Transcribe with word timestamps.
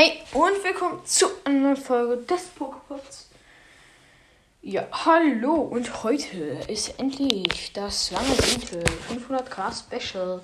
Hey 0.00 0.22
und 0.32 0.62
willkommen 0.62 1.04
zu 1.04 1.26
einer 1.42 1.58
neuen 1.58 1.76
Folge 1.76 2.18
des 2.18 2.52
Poképods. 2.56 3.24
Ja, 4.62 4.86
hallo 4.92 5.54
und 5.54 6.04
heute 6.04 6.36
ist 6.68 7.00
endlich 7.00 7.72
das 7.72 8.12
lange 8.12 8.32
sehnte 8.36 8.84
500k 9.10 9.76
Special. 9.76 10.40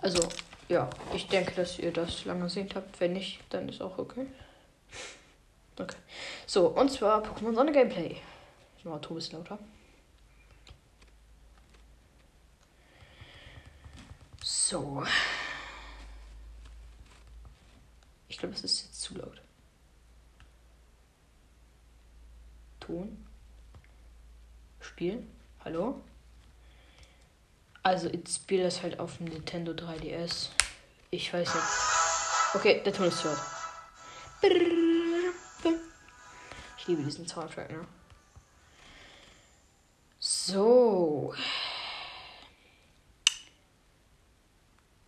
Also, 0.00 0.26
ja, 0.70 0.88
ich 1.14 1.28
denke, 1.28 1.52
dass 1.54 1.78
ihr 1.78 1.92
das 1.92 2.24
lange 2.24 2.48
sehen 2.48 2.70
habt. 2.74 2.98
Wenn 2.98 3.12
nicht, 3.12 3.40
dann 3.50 3.68
ist 3.68 3.82
auch 3.82 3.98
okay. 3.98 4.26
Okay. 5.78 5.96
So, 6.46 6.68
und 6.68 6.90
zwar 6.90 7.22
Pokémon 7.24 7.54
Sonne 7.54 7.72
Gameplay. 7.72 8.16
Ich 8.78 8.86
mache 8.86 9.02
Tobis 9.02 9.32
lauter. 9.32 9.58
So. 14.42 15.04
Ich 18.36 18.40
glaube, 18.40 18.54
es 18.54 18.64
ist 18.64 18.82
jetzt 18.82 19.00
zu 19.00 19.14
laut. 19.14 19.40
Ton. 22.80 23.26
Spiel. 24.78 25.26
Hallo? 25.64 26.02
Also, 27.82 28.10
ich 28.10 28.28
spiele 28.28 28.64
das 28.64 28.82
halt 28.82 29.00
auf 29.00 29.16
dem 29.16 29.28
Nintendo 29.28 29.72
3DS. 29.72 30.50
Ich 31.10 31.32
weiß 31.32 31.48
jetzt. 31.48 32.54
Okay, 32.56 32.82
der 32.84 32.92
Ton 32.92 33.06
ist 33.06 33.20
zu 33.20 33.28
laut. 33.28 33.38
Ich 36.76 36.86
liebe 36.88 37.04
diesen 37.04 37.26
Soundtrack, 37.26 37.70
ne? 37.70 37.88
So. 40.18 41.34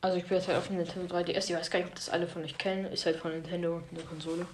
Also 0.00 0.16
ich 0.16 0.24
bin 0.26 0.38
jetzt 0.38 0.48
halt 0.48 0.58
auf 0.58 0.68
dem 0.68 0.76
Nintendo 0.76 1.14
3DS. 1.14 1.50
Ich 1.50 1.56
weiß 1.56 1.70
gar 1.70 1.80
nicht, 1.80 1.88
ob 1.88 1.94
das 1.94 2.08
alle 2.08 2.28
von 2.28 2.44
euch 2.44 2.56
kennen. 2.56 2.86
Ist 2.86 3.06
halt 3.06 3.16
von 3.16 3.32
Nintendo 3.32 3.82
eine 3.90 4.02
Konsole. 4.04 4.46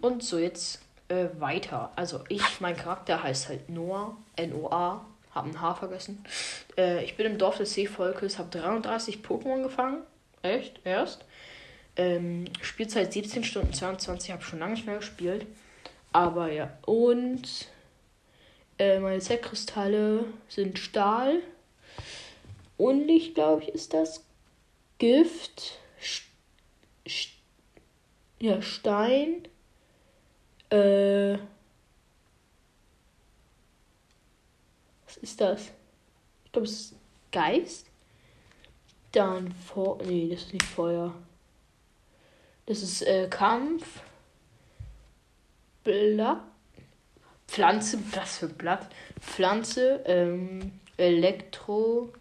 Und 0.00 0.22
so 0.22 0.38
jetzt 0.38 0.80
äh, 1.08 1.26
weiter. 1.38 1.92
Also 1.96 2.24
ich, 2.28 2.60
mein 2.60 2.76
Charakter 2.76 3.22
heißt 3.22 3.48
halt 3.48 3.68
Noah. 3.68 4.16
N-O-A. 4.36 5.04
Hab 5.34 5.44
ein 5.44 5.60
H 5.60 5.74
vergessen. 5.74 6.24
Äh, 6.76 7.04
ich 7.04 7.16
bin 7.16 7.26
im 7.26 7.38
Dorf 7.38 7.58
des 7.58 7.74
Seevolkes, 7.74 8.38
habe 8.38 8.48
33 8.58 9.18
Pokémon 9.18 9.62
gefangen. 9.62 10.02
Echt? 10.42 10.80
Erst. 10.84 11.24
Ähm, 11.96 12.46
Spielzeit 12.60 13.12
17 13.12 13.44
Stunden 13.44 13.72
22, 13.72 14.30
habe 14.30 14.42
schon 14.42 14.58
lange 14.58 14.74
nicht 14.74 14.86
mehr 14.86 14.96
gespielt. 14.96 15.46
Aber 16.12 16.50
ja. 16.52 16.70
Und 16.84 17.68
äh, 18.78 18.98
meine 18.98 19.20
Zeckkristalle 19.20 20.24
sind 20.48 20.78
Stahl. 20.78 21.40
Und 22.76 23.08
ich 23.08 23.34
glaube 23.34 23.62
ich, 23.62 23.70
ist 23.70 23.94
das 23.94 24.25
Gift, 24.98 25.78
St 26.00 26.24
St 27.08 27.32
ja, 28.38 28.60
Stein, 28.60 29.48
äh, 30.70 31.38
was 35.06 35.16
ist 35.18 35.40
das? 35.40 35.72
Ich 36.44 36.52
glaube, 36.52 36.66
es 36.66 36.72
ist 36.72 36.94
Geist. 37.32 37.86
Dann 39.12 39.52
Feuer, 39.52 39.98
nee, 40.04 40.28
das 40.28 40.42
ist 40.42 40.52
nicht 40.52 40.66
Feuer. 40.66 41.14
Das 42.66 42.82
ist 42.82 43.02
äh, 43.02 43.28
Kampf. 43.28 44.00
Blatt. 45.84 46.42
Pflanze, 47.46 47.98
was 48.12 48.38
für 48.38 48.48
Blatt? 48.48 48.88
Pflanze, 49.20 50.02
ähm, 50.04 50.80
Elektro, 50.96 52.12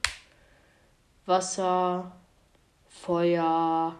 Wasser, 1.25 2.11
Feuer 3.01 3.95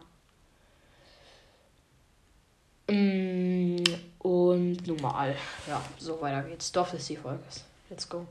mm, 2.88 3.84
und 4.20 4.88
normal. 4.88 5.36
Ja, 5.68 5.82
so 5.98 6.20
weiter 6.22 6.44
geht's. 6.44 6.72
Dorf 6.72 6.92
des 6.92 7.06
Seevolkes. 7.06 7.64
Let's 7.90 8.10
go. 8.10 8.26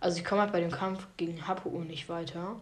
Also 0.00 0.18
ich 0.18 0.24
komme 0.24 0.42
halt 0.42 0.52
bei 0.52 0.60
dem 0.60 0.70
Kampf 0.70 1.06
gegen 1.16 1.46
Hapu 1.48 1.70
nicht 1.80 2.08
weiter. 2.08 2.56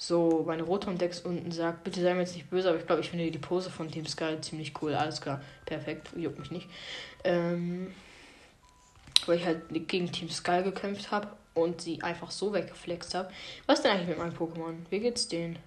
So, 0.00 0.44
meine 0.46 0.62
Rotom-Decks 0.62 1.20
unten 1.20 1.50
sagt, 1.50 1.82
bitte 1.84 2.00
sei 2.00 2.14
mir 2.14 2.20
jetzt 2.20 2.34
nicht 2.34 2.48
böse, 2.48 2.68
aber 2.68 2.78
ich 2.78 2.86
glaube, 2.86 3.02
ich 3.02 3.10
finde 3.10 3.30
die 3.30 3.38
Pose 3.38 3.68
von 3.68 3.90
Team 3.90 4.06
Sky 4.06 4.40
ziemlich 4.40 4.72
cool. 4.80 4.94
Alles 4.94 5.20
klar, 5.20 5.42
perfekt, 5.66 6.10
juckt 6.16 6.38
mich 6.38 6.52
nicht. 6.52 6.68
Ähm, 7.24 7.92
weil 9.26 9.38
ich 9.38 9.44
halt 9.44 9.62
gegen 9.88 10.10
Team 10.10 10.30
Sky 10.30 10.62
gekämpft 10.62 11.10
habe 11.10 11.28
und 11.54 11.80
sie 11.80 12.00
einfach 12.00 12.30
so 12.30 12.52
weggeflext 12.52 13.14
habe. 13.14 13.30
Was 13.66 13.82
denn 13.82 13.90
eigentlich 13.90 14.08
mit 14.08 14.18
meinem 14.18 14.34
Pokémon? 14.34 14.74
Wie 14.88 15.00
geht's 15.00 15.26
denen? 15.28 15.58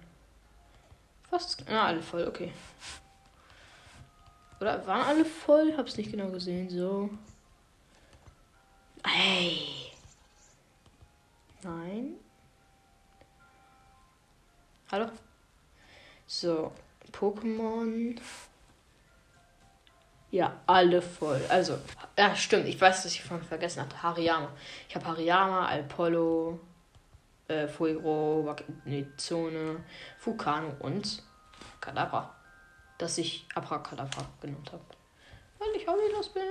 Was? 1.32 1.56
Ah, 1.66 1.86
alle 1.86 2.02
voll, 2.02 2.28
okay. 2.28 2.52
Oder 4.60 4.86
waren 4.86 5.06
alle 5.06 5.24
voll? 5.24 5.74
Hab's 5.78 5.96
nicht 5.96 6.10
genau 6.10 6.28
gesehen, 6.28 6.68
so. 6.68 7.08
Hey. 9.02 9.92
Nein. 11.62 12.16
Hallo? 14.90 15.06
So, 16.26 16.70
Pokémon. 17.10 18.20
Ja, 20.30 20.60
alle 20.66 21.00
voll. 21.00 21.40
Also, 21.48 21.78
ja, 22.18 22.36
stimmt. 22.36 22.66
Ich 22.68 22.78
weiß, 22.78 23.04
dass 23.04 23.12
ich 23.12 23.24
von 23.24 23.42
vergessen 23.42 23.80
hatte. 23.80 24.02
Hariyama. 24.02 24.50
Ich 24.86 24.94
habe 24.94 25.06
Hariyama, 25.06 25.66
Alpollo, 25.66 26.60
äh, 27.52 27.68
Fuego, 27.68 28.44
Wagnezone, 28.44 29.84
Fukano 30.18 30.74
und 30.80 31.22
Kadabra. 31.80 32.34
Dass 32.98 33.18
ich 33.18 33.46
Abracadabra 33.54 34.24
genannt 34.40 34.70
habe. 34.72 34.84
Weil 35.58 35.68
ich 35.76 35.86
hobbylos 35.86 36.28
bin. 36.30 36.42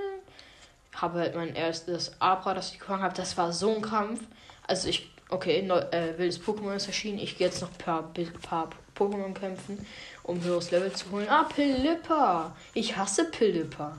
Habe 0.96 1.20
halt 1.20 1.36
mein 1.36 1.56
erstes 1.56 2.20
Abra, 2.20 2.54
das 2.54 2.72
ich 2.72 2.80
gefangen 2.80 3.04
habe. 3.04 3.16
Das 3.16 3.38
war 3.38 3.54
so 3.54 3.76
ein 3.76 3.82
Kampf. 3.82 4.22
Also 4.68 4.90
ich, 4.90 5.10
okay, 5.30 5.62
neu, 5.62 5.80
äh, 5.92 6.18
wildes 6.18 6.42
Pokémon 6.42 6.76
ist 6.76 6.88
erschienen. 6.88 7.20
Ich 7.20 7.38
gehe 7.38 7.48
jetzt 7.48 7.62
noch 7.62 7.72
ein 7.72 7.78
paar, 7.78 8.12
paar 8.42 8.70
Pokémon 8.96 9.34
kämpfen, 9.34 9.86
um 10.24 10.44
höheres 10.44 10.72
Level 10.72 10.92
zu 10.94 11.10
holen. 11.12 11.28
Ah, 11.30 11.44
Pilippa. 11.44 12.56
Ich 12.74 12.98
hasse 12.98 13.26
Pilippa. 13.26 13.98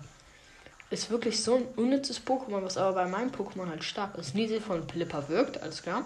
Ist 0.91 1.11
wirklich 1.11 1.43
so 1.43 1.57
ein 1.57 1.65
unnützes 1.77 2.21
Pokémon, 2.25 2.63
was 2.63 2.77
aber 2.77 2.93
bei 2.93 3.07
meinem 3.07 3.31
Pokémon 3.31 3.69
halt 3.69 3.83
stark 3.83 4.19
ist. 4.19 4.35
Niese 4.35 4.61
von 4.61 4.87
Pilippa 4.87 5.27
wirkt, 5.29 5.63
alles 5.63 5.83
klar. 5.83 6.05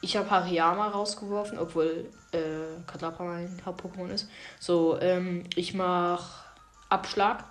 Ich 0.00 0.16
habe 0.16 0.30
Hariyama 0.30 0.88
rausgeworfen, 0.88 1.58
obwohl 1.58 2.10
äh, 2.32 2.38
Kadabra 2.86 3.24
mein 3.24 3.62
Haupt-Pokémon 3.64 4.10
ist. 4.10 4.28
So, 4.60 5.00
ähm, 5.00 5.44
ich 5.56 5.74
mache 5.74 6.44
Abschlag. 6.88 7.44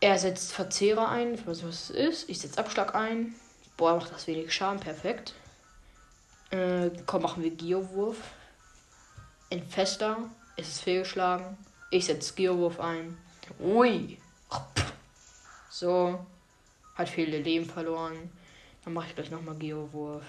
Er 0.00 0.18
setzt 0.18 0.52
Verzehrer 0.52 1.08
ein. 1.08 1.34
Ich 1.34 1.46
weiß 1.46 1.58
nicht, 1.58 1.68
was 1.68 1.90
es 1.90 1.90
ist. 1.90 2.28
Ich 2.28 2.40
setze 2.40 2.58
Abschlag 2.58 2.94
ein. 2.94 3.34
Boah, 3.76 3.96
macht 3.96 4.12
das 4.12 4.26
wenig 4.26 4.52
Schaden. 4.52 4.80
Perfekt. 4.80 5.34
Äh, 6.50 6.90
komm, 7.06 7.22
machen 7.22 7.42
wir 7.42 7.50
Geowurf. 7.50 8.18
Entfester. 9.50 10.16
Es 10.56 10.68
ist 10.68 10.80
fehlgeschlagen. 10.82 11.56
Ich 11.90 12.06
setze 12.06 12.34
Geowurf 12.34 12.80
ein. 12.80 13.18
Ui. 13.60 14.18
So. 15.70 16.24
Hat 16.94 17.08
viele 17.08 17.38
Leben 17.38 17.66
verloren. 17.66 18.30
Dann 18.84 18.92
mache 18.94 19.08
ich 19.08 19.14
gleich 19.14 19.30
nochmal 19.30 19.54
Geowurf. 19.56 20.24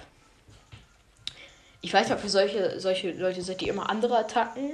Ich 1.82 1.94
weiß 1.94 2.12
ob 2.12 2.24
ihr 2.24 2.30
solche, 2.30 2.80
solche 2.80 3.12
Leute 3.12 3.42
seid, 3.42 3.62
die 3.62 3.68
immer 3.68 3.90
andere 3.90 4.18
Attacken 4.18 4.74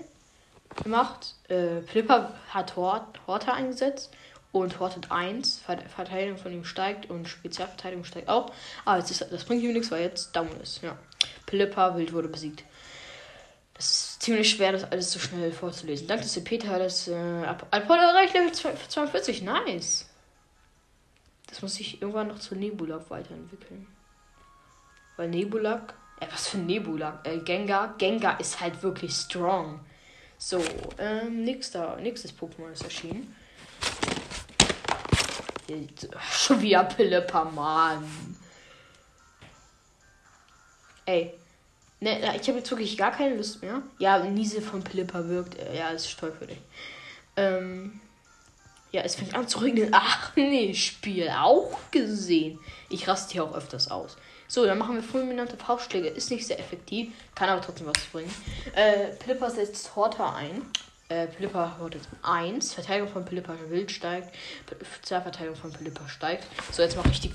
macht. 0.86 1.36
Äh, 1.48 1.82
Flipper 1.82 2.34
hat 2.50 2.76
Hort, 2.76 3.20
Horta 3.26 3.54
eingesetzt 3.54 4.12
und 4.52 4.80
hortet 4.80 5.12
1. 5.12 5.62
Verteidigung 5.96 6.38
von 6.38 6.52
ihm 6.52 6.66
steigt 6.66 7.10
und 7.10 7.28
Spezialverteidigung 7.28 8.04
steigt 8.04 8.30
auch. 8.30 8.52
Aber 8.86 9.00
jetzt 9.00 9.12
ist, 9.12 9.26
das 9.32 9.46
bringt 9.46 9.64
ihm 9.64 9.74
nichts, 9.74 9.92
weil 9.92 10.02
jetzt 10.02 10.36
down 10.36 10.50
ist. 10.62 10.82
Ja. 10.82 10.98
Pilippa 11.46 11.96
Wild 11.96 12.14
wurde 12.14 12.28
besiegt. 12.28 12.64
Das 13.74 13.90
ist 13.92 14.24
ziemlich 14.24 14.50
schwer, 14.50 14.72
das 14.72 14.92
alles 14.92 15.12
so 15.12 15.20
schnell 15.20 15.52
vorzulesen. 15.52 16.08
Danke, 16.08 16.26
ihr 16.36 16.44
Peter 16.44 16.80
das 16.80 17.08
äh, 17.08 17.14
Apollo 17.14 18.02
erreicht 18.02 18.34
Level 18.34 18.52
42. 18.52 19.44
Nice. 19.44 20.10
Das 21.48 21.62
muss 21.62 21.76
sich 21.76 22.02
irgendwann 22.02 22.28
noch 22.28 22.40
zu 22.40 22.56
Nebulak 22.56 23.10
weiterentwickeln. 23.10 23.88
Weil 25.16 25.30
Nebulak 25.30 25.94
äh, 26.20 26.28
was 26.32 26.48
für 26.48 26.58
Nebula? 26.58 27.20
Äh, 27.24 27.40
Gengar. 27.40 27.96
Gengar 27.98 28.40
ist 28.40 28.60
halt 28.60 28.82
wirklich 28.84 29.14
strong. 29.14 29.80
So, 30.38 30.64
ähm, 30.98 31.44
nächster, 31.44 31.96
nächstes 31.98 32.32
Pokémon 32.38 32.72
ist 32.72 32.84
erschienen. 32.84 33.36
Schon 36.32 36.62
wieder 36.62 36.84
Pilipper, 36.84 37.46
Mann. 37.46 38.06
Ey. 41.06 41.34
Ne, 42.00 42.20
ich 42.40 42.48
habe 42.48 42.60
jetzt 42.60 42.70
wirklich 42.70 42.96
gar 42.96 43.12
keine 43.12 43.36
Lust 43.36 43.62
mehr. 43.64 43.82
Ja, 43.98 44.20
Niese 44.20 44.62
von 44.62 44.84
Pilipper 44.84 45.28
wirkt. 45.28 45.58
Äh, 45.58 45.78
ja, 45.78 45.90
ist 45.90 46.20
toll 46.20 46.32
für 46.38 46.48
dich. 46.48 46.60
Ähm. 47.36 48.00
Ja, 48.92 49.02
es 49.02 49.16
fängt 49.16 49.36
an 49.36 49.48
zu 49.48 49.60
regnen. 49.60 49.90
Ach 49.92 50.32
nee, 50.36 50.74
Spiel 50.74 51.30
auch 51.30 51.78
gesehen. 51.92 52.60
Ich 52.90 53.08
raste 53.08 53.34
hier 53.34 53.44
auch 53.44 53.54
öfters 53.54 53.92
aus. 53.92 54.16
So, 54.48 54.66
dann 54.66 54.78
machen 54.78 54.96
wir 54.96 55.04
fulminante 55.04 55.58
Faustschläge. 55.58 56.08
Ist 56.08 56.32
nicht 56.32 56.48
sehr 56.48 56.60
effektiv, 56.60 57.14
kann 57.36 57.50
aber 57.50 57.62
trotzdem 57.62 57.88
was 57.88 58.04
bringen. 58.12 58.34
Äh, 58.74 59.08
Plipper 59.20 59.50
setzt 59.50 59.96
Horta 59.96 60.36
ein. 60.36 60.62
Äh, 61.10 61.28
Pilippa 61.28 61.78
hat 61.80 61.94
jetzt 61.94 62.10
1. 62.24 62.74
Verteidigung 62.74 63.10
von 63.10 63.24
Pilippa 63.24 63.54
wild 63.70 63.92
steigt. 63.92 64.34
2 65.04 65.22
Verteidigung 65.22 65.56
von 65.56 65.72
Pilippa 65.72 66.08
steigt. 66.10 66.46
So, 66.72 66.82
jetzt 66.82 66.98
mache 66.98 67.10
ich 67.10 67.22
die. 67.22 67.34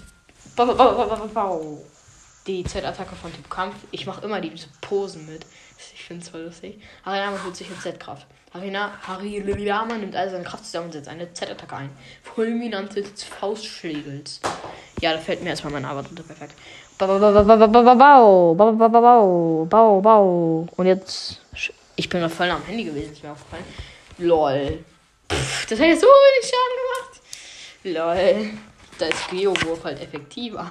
Die 2.47 2.65
Z-Attacke 2.65 3.15
von 3.15 3.33
Typ 3.33 3.49
Kampf. 3.49 3.77
Ich 3.93 4.05
mache 4.05 4.25
immer 4.25 4.41
diese 4.41 4.67
Posen 4.81 5.27
mit. 5.27 5.47
Ich 5.95 6.05
finde 6.05 6.23
es 6.23 6.29
voll 6.29 6.43
lustig. 6.43 6.83
Hariyama 7.05 7.39
holt 7.45 7.57
sich 7.57 7.71
in 7.71 7.79
Z-Kraft. 7.79 8.27
Harina, 8.53 8.93
Hariyama 9.07 9.97
nimmt 9.97 10.15
all 10.17 10.29
seine 10.29 10.45
Kraft 10.45 10.67
zusammen 10.67 10.87
und 10.87 10.93
setzt 10.93 11.09
eine 11.09 11.33
Z-Attacke 11.33 11.77
ein. 11.77 11.91
Fulminante 12.23 13.05
Faustschlägels. 13.05 14.41
Ja, 15.01 15.13
da 15.13 15.19
fällt 15.19 15.43
mir 15.43 15.51
erstmal 15.51 15.73
mein 15.73 15.85
unter. 15.85 16.23
Perfekt. 16.23 16.55
Bau, 17.03 17.19
bau, 17.19 18.89
bau, 18.89 19.67
bau, 19.67 20.01
bau. 20.01 20.69
Und 20.77 20.87
jetzt. 20.87 21.41
Ich 21.97 22.09
bin 22.09 22.21
noch 22.21 22.31
voll 22.31 22.49
am 22.49 22.65
Handy 22.65 22.85
gewesen, 22.85 23.13
ist 23.13 23.25
mir 23.25 23.33
aufgefallen. 23.33 23.65
Lol. 24.19 24.85
Pff, 25.29 25.67
das 25.67 25.81
hat 25.81 25.87
jetzt 25.87 26.01
so 26.01 26.07
wenig 26.07 26.51
Schaden 26.51 26.79
gemacht. 26.79 27.21
Lol. 27.83 28.51
Da 28.99 29.07
ist 29.07 29.29
Geowurf 29.31 29.83
halt 29.83 30.01
effektiver. 30.01 30.71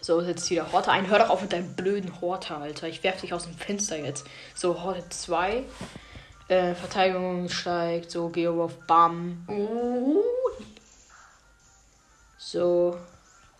So, 0.00 0.20
jetzt 0.20 0.50
wieder 0.50 0.72
Horte 0.72 0.90
ein. 0.90 1.08
Hör 1.08 1.20
doch 1.20 1.30
auf 1.30 1.42
mit 1.42 1.52
deinem 1.52 1.76
blöden 1.76 2.20
Horte, 2.20 2.56
Alter. 2.56 2.88
Ich 2.88 3.04
werf 3.04 3.20
dich 3.20 3.32
aus 3.32 3.44
dem 3.44 3.54
Fenster 3.54 3.96
jetzt. 3.96 4.26
So, 4.56 4.82
Horte 4.82 5.08
2. 5.08 5.62
Äh, 6.48 6.74
Verteidigung 6.74 7.48
steigt. 7.48 8.10
So, 8.10 8.28
Geowurf, 8.28 8.74
bam. 8.88 9.46
So 12.38 12.96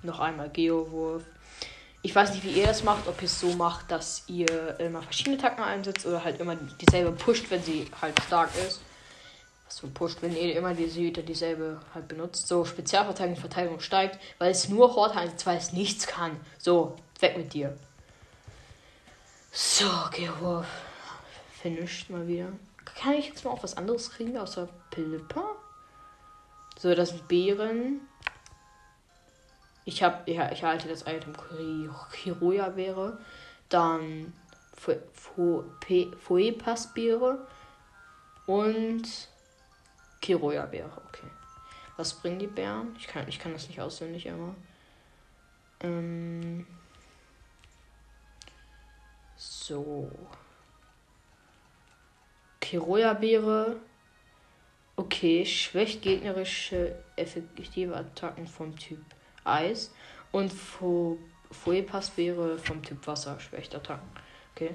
noch 0.03 0.21
einmal 0.21 0.51
Geowurf. 0.51 1.23
Ich 2.03 2.15
weiß 2.15 2.33
nicht, 2.33 2.45
wie 2.45 2.51
ihr 2.51 2.67
das 2.67 2.83
macht, 2.83 3.07
ob 3.07 3.21
ihr 3.23 3.27
es 3.27 3.39
so 3.39 3.53
macht, 3.55 3.91
dass 3.91 4.25
ihr 4.27 4.81
immer 4.81 5.03
verschiedene 5.03 5.39
Tacken 5.39 5.63
einsetzt 5.63 6.05
oder 6.05 6.25
halt 6.25 6.41
immer 6.41 6.57
dieselbe 6.57 7.13
pusht, 7.13 7.51
wenn 7.51 7.63
sie 7.63 7.87
halt 8.01 8.21
stark 8.23 8.51
ist. 8.67 8.81
Was 9.67 9.79
für 9.79 9.87
pusht, 9.87 10.19
wenn 10.21 10.37
ihr 10.37 10.57
immer 10.57 10.75
diese, 10.75 11.11
dieselbe 11.13 11.81
halt 11.95 12.09
benutzt. 12.09 12.49
So, 12.49 12.65
Spezialverteidigung, 12.65 13.41
Verteidigung 13.41 13.81
steigt, 13.81 14.19
weil 14.39 14.51
es 14.51 14.69
nur 14.69 14.97
Horde 14.97 15.15
einsetzt, 15.17 15.47
weil 15.47 15.57
es 15.57 15.73
nichts 15.73 16.07
kann. 16.09 16.39
So, 16.59 16.97
weg 17.21 17.37
mit 17.37 17.55
dir. 17.55 17.77
So, 19.53 19.89
Geowurf. 20.11 20.67
Finished 21.63 22.11
mal 22.11 22.27
wieder. 22.27 22.49
Kann 22.85 23.15
ich 23.15 23.29
jetzt 23.29 23.45
mal 23.45 23.53
auch 23.53 23.63
was 23.63 23.77
anderes 23.77 24.11
kriegen 24.11 24.37
außer 24.37 24.69
Pilipper? 24.91 25.55
So, 26.79 26.95
das 26.95 27.11
sind 27.11 27.29
Beeren. 27.29 28.01
Ich 29.85 30.03
habe, 30.03 30.31
ja, 30.31 30.51
ich 30.53 30.63
halte 30.63 30.89
das 30.89 31.03
Item 31.03 31.35
Kiroya 32.13 32.77
wäre. 32.77 33.19
Dann 33.69 34.33
Fuepas-Beere 36.19 37.47
und 38.47 39.29
Kiroya-Beere. 40.21 41.03
Okay. 41.09 41.27
Was 41.97 42.15
bringen 42.15 42.39
die 42.39 42.47
Bären? 42.47 42.95
Ich 42.99 43.07
kann, 43.07 43.29
ich 43.29 43.39
kann 43.39 43.53
das 43.53 43.69
nicht 43.69 43.81
auswendig 43.81 44.27
immer. 44.27 44.55
Ähm 45.81 46.67
so. 49.37 50.11
Kiroya-Beere. 52.61 53.77
Okay, 54.95 55.45
schwächt 55.45 56.03
gegnerische 56.03 57.03
effektive 57.17 57.97
Attacken 57.97 58.47
vom 58.47 58.77
Typ 58.77 59.03
Eis. 59.45 59.93
Und 60.31 60.53
Fuepas 60.53 62.17
wäre 62.17 62.59
vom 62.59 62.83
Typ 62.83 63.07
Wasser, 63.07 63.39
schwächt 63.41 63.75
Attacken. 63.75 64.09
Okay. 64.55 64.75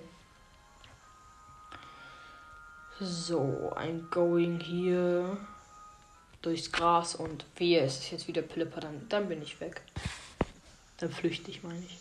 So, 3.00 3.74
ein 3.75 4.08
Going 4.10 4.60
hier 4.60 5.38
durchs 6.42 6.72
Gras 6.72 7.16
und 7.16 7.46
wehe, 7.56 7.81
es 7.81 8.00
ist 8.00 8.12
jetzt 8.12 8.28
wieder 8.28 8.42
Plipper, 8.42 8.80
dann, 8.80 9.08
dann 9.10 9.28
bin 9.28 9.42
ich 9.42 9.60
weg. 9.60 9.81
Dann 10.98 11.12
flüchte 11.12 11.52
ich, 11.52 11.64
meine 11.64 11.80
ich. 11.80 12.00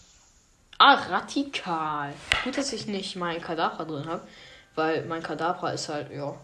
Ah, 0.78 0.94
Radikal. 0.94 2.14
Gut, 2.44 2.56
dass 2.56 2.72
ich 2.72 2.86
nicht 2.86 3.16
mein 3.16 3.40
Kadabra 3.40 3.84
drin 3.84 4.06
habe, 4.06 4.26
weil 4.74 5.04
mein 5.06 5.22
Kadabra 5.22 5.70
ist 5.70 5.88
halt, 5.88 6.10
ja, 6.10 6.34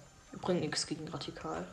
bringt 0.40 0.60
nichts 0.60 0.86
gegen 0.86 1.06
Radikal. 1.08 1.66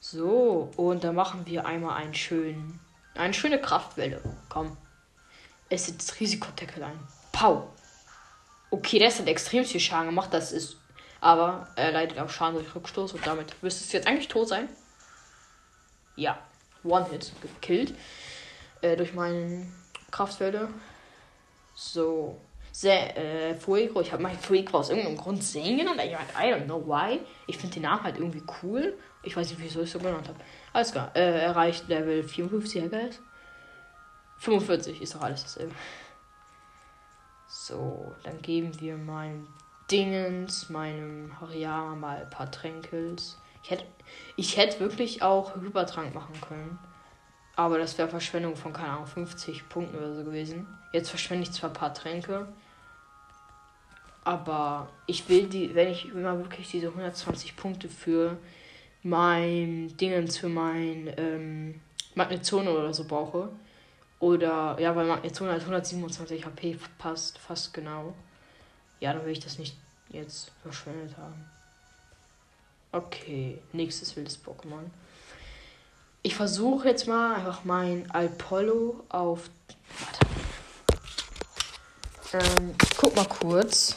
So, 0.00 0.70
und 0.76 1.04
da 1.04 1.12
machen 1.12 1.46
wir 1.46 1.66
einmal 1.66 1.96
einen 1.96 2.14
schönen 2.14 2.80
eine 3.14 3.34
schöne 3.34 3.60
Kraftwelle. 3.60 4.20
Komm. 4.48 4.76
Es 5.68 5.86
sitzt 5.86 6.18
Risikodeckel 6.20 6.82
ein. 6.82 6.98
Pau. 7.32 7.72
Okay, 8.70 8.98
der 8.98 9.10
hat 9.10 9.26
extrem 9.26 9.64
viel 9.64 9.80
Schaden 9.80 10.06
gemacht. 10.06 10.32
Das 10.32 10.52
ist. 10.52 10.76
Aber 11.20 11.68
er 11.76 11.92
leidet 11.92 12.18
auch 12.18 12.30
Schaden 12.30 12.54
durch 12.54 12.74
Rückstoß 12.74 13.12
und 13.12 13.26
damit 13.26 13.62
müsste 13.62 13.84
es 13.84 13.92
jetzt 13.92 14.06
eigentlich 14.06 14.28
tot 14.28 14.48
sein. 14.48 14.68
Ja. 16.16 16.38
One-Hit 16.82 17.32
gekillt. 17.42 17.94
Äh, 18.80 18.96
durch 18.96 19.12
meinen 19.12 19.74
Kraftwelle. 20.10 20.68
So. 21.74 22.40
Sehr, 22.72 23.16
äh, 23.16 23.54
Fuego. 23.54 24.00
Ich 24.00 24.12
habe 24.12 24.22
meinen 24.22 24.38
Fuego 24.38 24.78
aus 24.78 24.90
irgendeinem 24.90 25.16
Grund 25.16 25.42
sehen 25.42 25.78
genannt. 25.78 26.00
I 26.00 26.52
don't 26.52 26.64
know 26.64 26.86
why. 26.86 27.20
Ich 27.46 27.58
finde 27.58 27.74
den 27.74 27.82
Namen 27.82 28.02
halt 28.04 28.18
irgendwie 28.18 28.42
cool. 28.62 28.96
Ich 29.22 29.36
weiß 29.36 29.50
nicht, 29.50 29.60
wieso 29.60 29.82
ich 29.82 29.90
so 29.90 29.98
genannt 29.98 30.28
habe. 30.28 30.38
Alles 30.72 30.92
klar. 30.92 31.10
Äh, 31.14 31.40
erreicht 31.40 31.88
Level 31.88 32.22
54, 32.22 32.82
ja, 32.82 32.88
Guys. 32.88 33.20
45 34.38 35.02
ist 35.02 35.14
doch 35.14 35.20
alles 35.20 35.42
dasselbe. 35.42 35.74
So, 37.46 38.14
dann 38.22 38.40
geben 38.40 38.80
wir 38.80 38.96
meinem 38.96 39.48
Dingens, 39.90 40.70
meinem 40.70 41.38
Hariyama 41.40 41.96
mal 41.96 42.22
ein 42.22 42.30
paar 42.30 42.50
Tränkels. 42.50 43.38
Ich 43.62 43.70
hätte, 43.70 43.84
ich 44.36 44.56
hätte 44.56 44.80
wirklich 44.80 45.22
auch 45.22 45.56
Hypertrank 45.56 46.14
machen 46.14 46.40
können. 46.40 46.78
Aber 47.56 47.78
das 47.78 47.98
wäre 47.98 48.08
Verschwendung 48.08 48.56
von, 48.56 48.72
keine 48.72 48.90
Ahnung, 48.92 49.06
50 49.06 49.68
Punkten 49.68 49.98
oder 49.98 50.14
so 50.14 50.24
gewesen. 50.24 50.66
Jetzt 50.92 51.10
verschwende 51.10 51.42
ich 51.42 51.52
zwar 51.52 51.70
ein 51.70 51.74
paar 51.74 51.92
Tränke. 51.92 52.48
Aber 54.24 54.88
ich 55.06 55.28
will 55.28 55.48
die, 55.48 55.74
wenn 55.74 55.88
ich 55.88 56.06
immer 56.06 56.38
wirklich 56.38 56.70
diese 56.70 56.88
120 56.88 57.56
Punkte 57.56 57.88
für 57.88 58.36
mein 59.02 59.96
Dingens 59.96 60.36
für 60.36 60.48
mein 60.48 61.12
ähm, 61.16 61.80
Magnezone 62.14 62.70
oder 62.70 62.92
so 62.92 63.04
brauche. 63.04 63.50
Oder, 64.18 64.76
ja, 64.78 64.94
weil 64.94 65.06
Magnezone 65.06 65.50
als 65.50 65.62
127 65.62 66.44
HP 66.44 66.78
passt 66.98 67.38
fast 67.38 67.72
genau. 67.72 68.14
Ja, 69.00 69.14
dann 69.14 69.24
will 69.24 69.32
ich 69.32 69.40
das 69.40 69.58
nicht 69.58 69.76
jetzt 70.10 70.52
verschwendet 70.62 71.16
haben. 71.16 71.50
Okay, 72.92 73.62
nächstes 73.72 74.14
wildes 74.16 74.38
Pokémon. 74.44 74.90
Ich 76.22 76.34
versuche 76.34 76.88
jetzt 76.88 77.06
mal 77.06 77.36
einfach 77.36 77.64
mein 77.64 78.10
Alpollo 78.10 79.04
auf. 79.08 79.48
Warte. 79.98 80.26
Ähm, 82.32 82.74
guck 82.98 83.16
mal 83.16 83.26
kurz. 83.26 83.96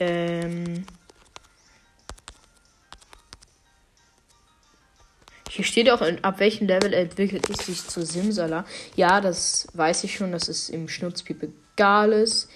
Ähm. 0.00 0.86
Hier 5.50 5.64
steht 5.64 5.90
auch, 5.90 6.00
ab 6.00 6.38
welchem 6.38 6.68
Level 6.68 6.92
entwickelt 6.92 7.50
es 7.50 7.66
sich 7.66 7.84
zu 7.84 8.04
Simsala. 8.04 8.64
Ja, 8.94 9.20
das 9.20 9.66
weiß 9.74 10.04
ich 10.04 10.14
schon, 10.14 10.30
dass 10.30 10.46
es 10.46 10.68
im 10.68 10.88
Schnurzpiep 10.88 11.50
egal 11.74 12.12
ist. 12.12 12.48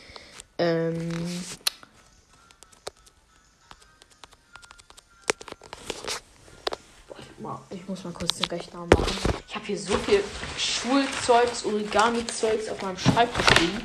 Ähm. 0.58 1.11
Ich 7.70 7.88
muss 7.88 8.04
mal 8.04 8.12
kurz 8.12 8.38
den 8.38 8.46
Rechner 8.46 8.87
machen. 8.87 9.16
Ich 9.49 9.54
habe 9.54 9.64
hier 9.66 9.78
so 9.78 9.96
viel 9.99 10.22
Schulzeugs, 10.56 11.64
Origami-Zeugs 11.64 12.68
auf 12.68 12.80
meinem 12.82 12.96
Schreibtisch 12.99 13.61
liegen. 13.61 13.84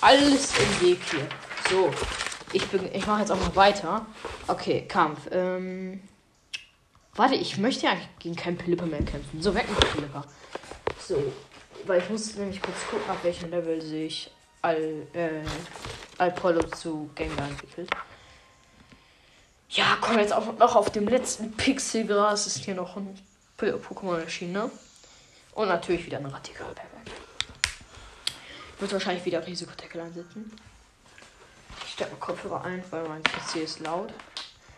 Alles 0.00 0.52
im 0.58 0.86
Weg 0.86 0.98
hier. 1.10 1.26
So, 1.70 1.90
ich, 2.52 2.72
ich 2.72 3.06
mache 3.06 3.20
jetzt 3.20 3.32
auch 3.32 3.40
mal 3.40 3.56
weiter. 3.56 4.06
Okay, 4.48 4.84
Kampf. 4.86 5.28
Ähm, 5.30 6.02
warte, 7.14 7.34
ich 7.34 7.58
möchte 7.58 7.86
ja 7.86 7.92
gegen 8.18 8.36
keinen 8.36 8.56
Pilipper 8.56 8.86
mehr 8.86 9.02
kämpfen. 9.02 9.40
So, 9.40 9.54
weg 9.54 9.68
mit 9.68 9.92
Pilipper. 9.92 10.24
So, 10.98 11.32
weil 11.86 12.00
ich 12.00 12.10
muss 12.10 12.34
nämlich 12.36 12.60
kurz 12.60 12.76
gucken, 12.90 13.10
auf 13.10 13.22
welchem 13.24 13.50
Level 13.50 13.80
sich 13.80 14.30
Al, 14.62 15.06
äh, 15.12 15.42
Alpollo 16.18 16.62
zu 16.68 17.10
Gengar 17.14 17.48
entwickelt. 17.48 17.90
Ja, 19.68 19.96
komm 20.00 20.18
jetzt 20.18 20.32
auch 20.32 20.56
noch 20.58 20.76
auf 20.76 20.90
dem 20.90 21.08
letzten 21.08 21.52
Pixelgras 21.52 22.46
ist 22.46 22.58
hier 22.58 22.74
noch 22.74 22.96
ein 22.96 23.18
Pokémon 23.58 24.20
erschienen, 24.20 24.52
ne? 24.52 24.70
Und 25.54 25.68
natürlich 25.68 26.06
wieder 26.06 26.18
ein 26.18 26.26
Radikal. 26.26 26.66
Ich 28.74 28.80
würde 28.80 28.92
wahrscheinlich 28.94 29.24
wieder 29.24 29.46
Risikodeckel 29.46 30.00
einsetzen. 30.00 30.52
Ich 31.84 31.92
stecke 31.92 32.12
mal 32.12 32.18
Kopfhörer 32.18 32.64
ein, 32.64 32.84
weil 32.90 33.08
mein 33.08 33.22
PC 33.22 33.56
ist 33.56 33.80
laut. 33.80 34.12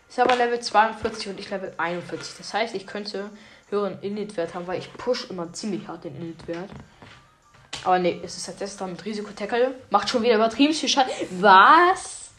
Ist 0.08 0.18
aber 0.18 0.36
Level 0.36 0.60
42 0.60 1.28
und 1.28 1.40
ich 1.40 1.50
Level 1.50 1.74
41. 1.76 2.34
Das 2.38 2.54
heißt, 2.54 2.74
ich 2.74 2.86
könnte 2.86 3.30
höheren 3.68 4.00
Init-Wert 4.00 4.54
haben, 4.54 4.66
weil 4.66 4.78
ich 4.78 4.92
push 4.94 5.30
immer 5.30 5.52
ziemlich 5.52 5.88
hart 5.88 6.04
den 6.04 6.16
Init-Wert. 6.16 6.70
Aber 7.84 7.98
nee, 7.98 8.20
es 8.22 8.36
ist 8.36 8.60
jetzt 8.60 8.80
da 8.80 8.86
mit 8.86 9.04
Risiko-Tackle. 9.04 9.74
Macht 9.90 10.08
schon 10.08 10.22
wieder 10.22 10.36
übertrieben 10.36 10.72
viel 10.72 10.88
Schaden. 10.88 11.12
Was? 11.40 12.30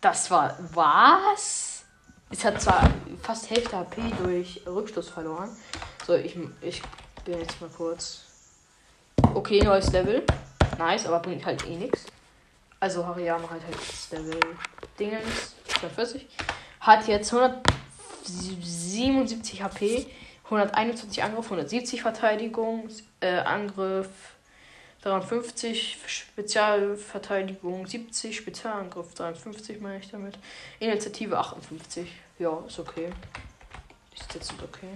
Das 0.00 0.30
war. 0.30 0.56
Was? 0.72 1.84
Es 2.30 2.44
hat 2.44 2.60
zwar 2.60 2.90
fast 3.22 3.48
Hälfte 3.50 3.76
HP 3.76 4.02
durch 4.22 4.62
Rückstoß 4.66 5.08
verloren. 5.10 5.56
So, 6.06 6.14
ich, 6.14 6.36
ich 6.60 6.82
bin 7.24 7.38
jetzt 7.38 7.60
mal 7.60 7.70
kurz. 7.70 8.24
Okay, 9.34 9.62
neues 9.62 9.92
Level. 9.92 10.24
Nice, 10.78 11.06
aber 11.06 11.20
bringt 11.20 11.46
halt 11.46 11.64
eh 11.66 11.76
nichts. 11.76 12.06
Also 12.80 13.06
Hariyama 13.06 13.48
halt 13.50 13.62
das 13.70 14.10
Level 14.10 14.40
Dingens 14.98 15.54
42. 15.80 16.26
Hat 16.80 17.06
jetzt 17.08 17.32
177 17.32 19.62
HP, 19.62 20.06
121 20.44 21.22
Angriff, 21.22 21.46
170 21.46 22.02
Verteidigung, 22.02 22.88
äh, 23.20 23.38
Angriff 23.38 24.08
53, 25.02 25.98
Spezialverteidigung 26.06 27.86
70, 27.86 28.36
Spezialangriff 28.36 29.14
53 29.14 29.80
meine 29.80 29.98
ich 29.98 30.10
damit. 30.10 30.38
Initiative 30.80 31.38
58. 31.38 32.10
Ja, 32.38 32.62
ist 32.66 32.78
okay. 32.78 33.10
Ist 34.14 34.34
jetzt 34.34 34.52
okay. 34.62 34.90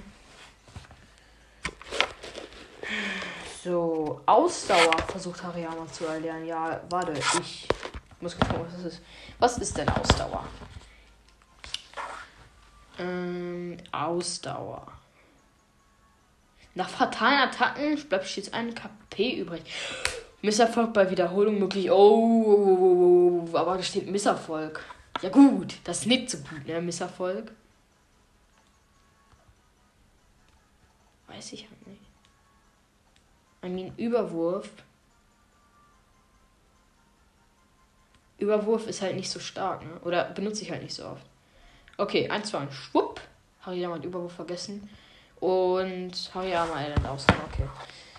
So, 3.62 4.22
Ausdauer 4.24 4.96
versucht 5.08 5.42
Hariyama 5.42 5.86
zu 5.92 6.06
erlernen. 6.06 6.46
Ja, 6.46 6.80
warte, 6.88 7.12
ich 7.12 7.66
muss 8.20 8.38
gucken, 8.38 8.64
was 8.64 8.72
das 8.74 8.84
ist. 8.94 9.02
Was 9.38 9.58
ist 9.58 9.76
denn 9.76 9.88
Ausdauer? 9.88 10.46
Ähm, 12.98 13.76
Ausdauer. 13.92 14.90
Nach 16.74 16.88
fatalen 16.88 17.40
Attacken 17.40 18.02
bleibt 18.08 18.26
stets 18.26 18.52
ein 18.54 18.74
KP 18.74 19.40
übrig. 19.40 19.62
Misserfolg 20.40 20.94
bei 20.94 21.10
Wiederholung 21.10 21.58
möglich. 21.58 21.90
Oh, 21.90 23.46
aber 23.52 23.76
da 23.76 23.82
steht 23.82 24.10
Misserfolg. 24.10 24.82
Ja 25.20 25.28
gut, 25.28 25.74
das 25.84 26.00
ist 26.00 26.06
nicht 26.06 26.30
so 26.30 26.38
gut, 26.38 26.66
ne? 26.66 26.80
Misserfolg. 26.80 27.52
Weiß 31.26 31.52
ich 31.52 31.68
nicht. 31.68 31.79
I 33.62 33.68
mean, 33.68 33.92
Überwurf. 33.96 34.70
Überwurf 38.38 38.86
ist 38.86 39.02
halt 39.02 39.16
nicht 39.16 39.30
so 39.30 39.38
stark, 39.38 39.84
ne? 39.84 40.00
Oder 40.00 40.24
benutze 40.30 40.62
ich 40.62 40.70
halt 40.70 40.82
nicht 40.82 40.94
so 40.94 41.04
oft. 41.06 41.26
Okay, 41.98 42.28
1, 42.30 42.48
2, 42.48 42.70
schwupp. 42.70 43.20
Hariyama 43.60 43.96
hat 43.96 44.04
Überwurf 44.04 44.32
vergessen. 44.32 44.88
Und 45.40 46.12
Hariyama 46.34 46.80
Island 46.82 47.06
aus. 47.06 47.26
Okay. 47.52 47.68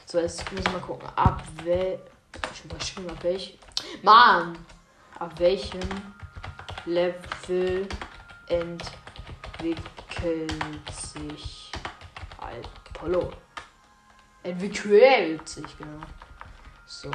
So, 0.06 0.20
jetzt 0.20 0.52
müssen 0.52 0.66
wir 0.66 0.74
mal 0.74 0.82
gucken, 0.82 1.10
ab 1.16 1.44
wel. 1.64 2.00
Ich 2.54 2.66
überschrieben, 2.66 3.10
ab 3.10 3.24
welch. 3.24 3.58
Mann! 4.04 4.58
Ab 5.18 5.40
welchem 5.40 5.80
Level 6.86 7.88
entwickelt 8.48 8.92
sich 10.92 11.72
Apollo? 12.40 13.32
Entwickelt 14.44 15.48
sich, 15.48 15.78
genau. 15.78 16.02
So. 16.86 17.12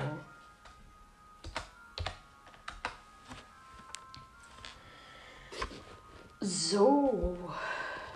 So. 6.41 7.37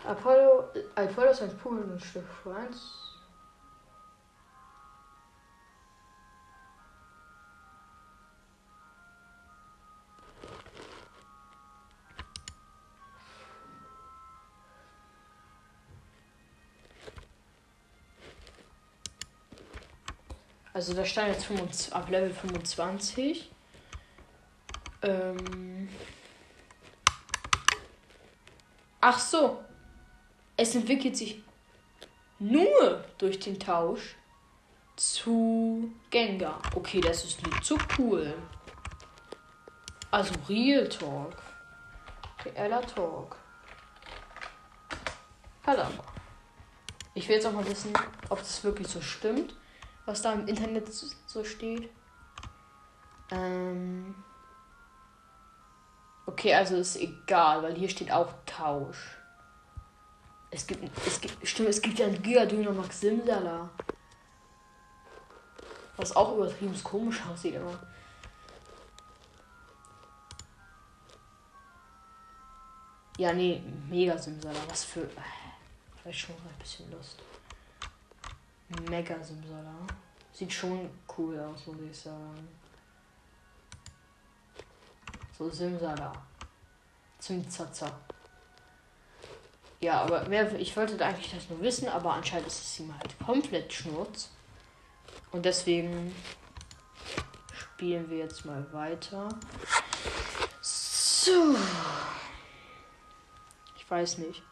Apollo, 0.07 0.71
Apollo 0.95 1.31
ist 1.31 1.43
ein 1.43 1.59
Pugel 1.59 1.85
und 1.85 2.03
Also 20.81 20.95
da 20.95 21.05
stand 21.05 21.29
jetzt 21.29 21.45
25, 21.45 21.93
ab 21.93 22.09
Level 22.09 22.33
25. 22.33 23.51
Ähm 25.03 25.91
Ach 29.03 29.19
so. 29.19 29.63
Es 30.57 30.75
entwickelt 30.75 31.19
sich 31.19 31.43
nur 32.39 33.05
durch 33.19 33.39
den 33.41 33.61
Tausch 33.61 34.17
zu 34.97 35.93
Gengar. 36.09 36.63
Okay, 36.75 37.03
das 37.03 37.25
ist 37.25 37.47
nicht 37.47 37.63
so 37.63 37.77
cool. 37.99 38.33
Also 40.11 40.33
Real 40.49 40.89
Talk. 40.89 41.43
Reeller 42.47 42.81
Talk. 42.87 43.37
Hallo. 45.67 45.85
Ich 47.13 47.29
will 47.29 47.37
jetzt 47.37 47.45
auch 47.45 47.53
mal 47.53 47.69
wissen, 47.69 47.93
ob 48.31 48.39
das 48.39 48.65
wirklich 48.65 48.89
so 48.89 49.03
stimmt 49.03 49.60
was 50.11 50.23
da 50.23 50.33
im 50.33 50.49
Internet 50.49 50.93
so 50.93 51.45
steht. 51.45 51.89
Ähm 53.31 54.15
okay, 56.27 56.53
also 56.55 56.77
ist 56.77 56.97
egal, 56.97 57.63
weil 57.63 57.77
hier 57.77 57.89
steht 57.89 58.11
auch 58.11 58.33
Tausch. 58.45 59.19
Es 60.51 60.67
gibt, 60.67 60.85
es 61.07 61.21
gibt, 61.21 61.47
stimmt, 61.47 61.69
es 61.69 61.81
gibt 61.81 62.01
ja 62.01 62.07
einen 62.07 62.21
Gigadüner 62.21 62.73
Max 62.73 63.01
Simsala. 63.01 63.71
Was 65.97 66.17
auch 66.17 66.37
übertrieben 66.37 66.75
komisch 66.83 67.21
aussieht, 67.31 67.57
aber. 67.57 67.79
Ja, 73.17 73.33
nee, 73.33 73.63
mega 73.89 74.19
Simsala. 74.19 74.59
Was 74.69 74.83
für. 74.83 75.03
Äh, 75.03 75.23
vielleicht 76.03 76.19
schon 76.19 76.35
ein 76.35 76.59
bisschen 76.59 76.91
Lust. 76.91 77.23
Mega 78.89 79.23
Simsala. 79.23 79.75
Sieht 80.33 80.53
schon 80.53 80.89
cool 81.17 81.39
aus, 81.41 81.67
muss 81.67 81.77
ich 81.91 81.99
sagen. 81.99 82.49
So 85.37 85.51
Simsala. 85.51 86.13
Zimzaza. 87.19 87.91
Ja, 89.81 90.03
aber 90.03 90.29
mehr, 90.29 90.53
ich 90.55 90.77
wollte 90.77 91.03
eigentlich 91.05 91.33
das 91.35 91.49
nur 91.49 91.61
wissen, 91.63 91.89
aber 91.89 92.13
anscheinend 92.13 92.47
ist 92.47 92.63
es 92.63 92.81
ihm 92.81 92.95
halt 92.97 93.19
komplett 93.19 93.73
Schnurz. 93.73 94.31
Und 95.33 95.45
deswegen 95.45 96.15
spielen 97.53 98.09
wir 98.11 98.19
jetzt 98.19 98.45
mal 98.45 98.67
weiter. 98.73 99.29
So. 100.61 101.57
Ich 103.77 103.91
weiß 103.91 104.19
nicht. 104.19 104.43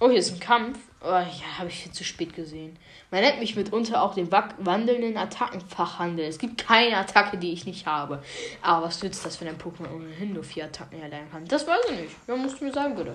Oh, 0.00 0.08
hier 0.08 0.18
ist 0.18 0.32
ein 0.32 0.40
Kampf. 0.40 0.78
Oh, 1.06 1.10
ja, 1.10 1.58
habe 1.58 1.68
ich 1.68 1.82
viel 1.82 1.92
zu 1.92 2.02
spät 2.02 2.34
gesehen. 2.34 2.78
Man 3.10 3.20
nennt 3.20 3.38
mich 3.38 3.56
mitunter 3.56 4.02
auch 4.02 4.14
den 4.14 4.32
wandelnden 4.32 5.18
Attackenfachhandel. 5.18 6.24
Es 6.24 6.38
gibt 6.38 6.66
keine 6.66 6.96
Attacke, 6.96 7.36
die 7.36 7.52
ich 7.52 7.66
nicht 7.66 7.84
habe. 7.84 8.22
Aber 8.62 8.86
was 8.86 9.02
nützt 9.02 9.22
das, 9.26 9.38
wenn 9.38 9.48
ein 9.48 9.58
Pokémon 9.58 9.94
ohnehin 9.94 10.32
nur 10.32 10.44
vier 10.44 10.64
Attacken 10.64 11.02
erlernen 11.02 11.30
kann? 11.30 11.44
Das 11.44 11.66
weiß 11.66 11.90
ich 11.90 12.00
nicht. 12.00 12.16
Ja, 12.26 12.36
musst 12.36 12.58
du 12.58 12.64
mir 12.64 12.72
sagen, 12.72 12.96
bitte. 12.96 13.14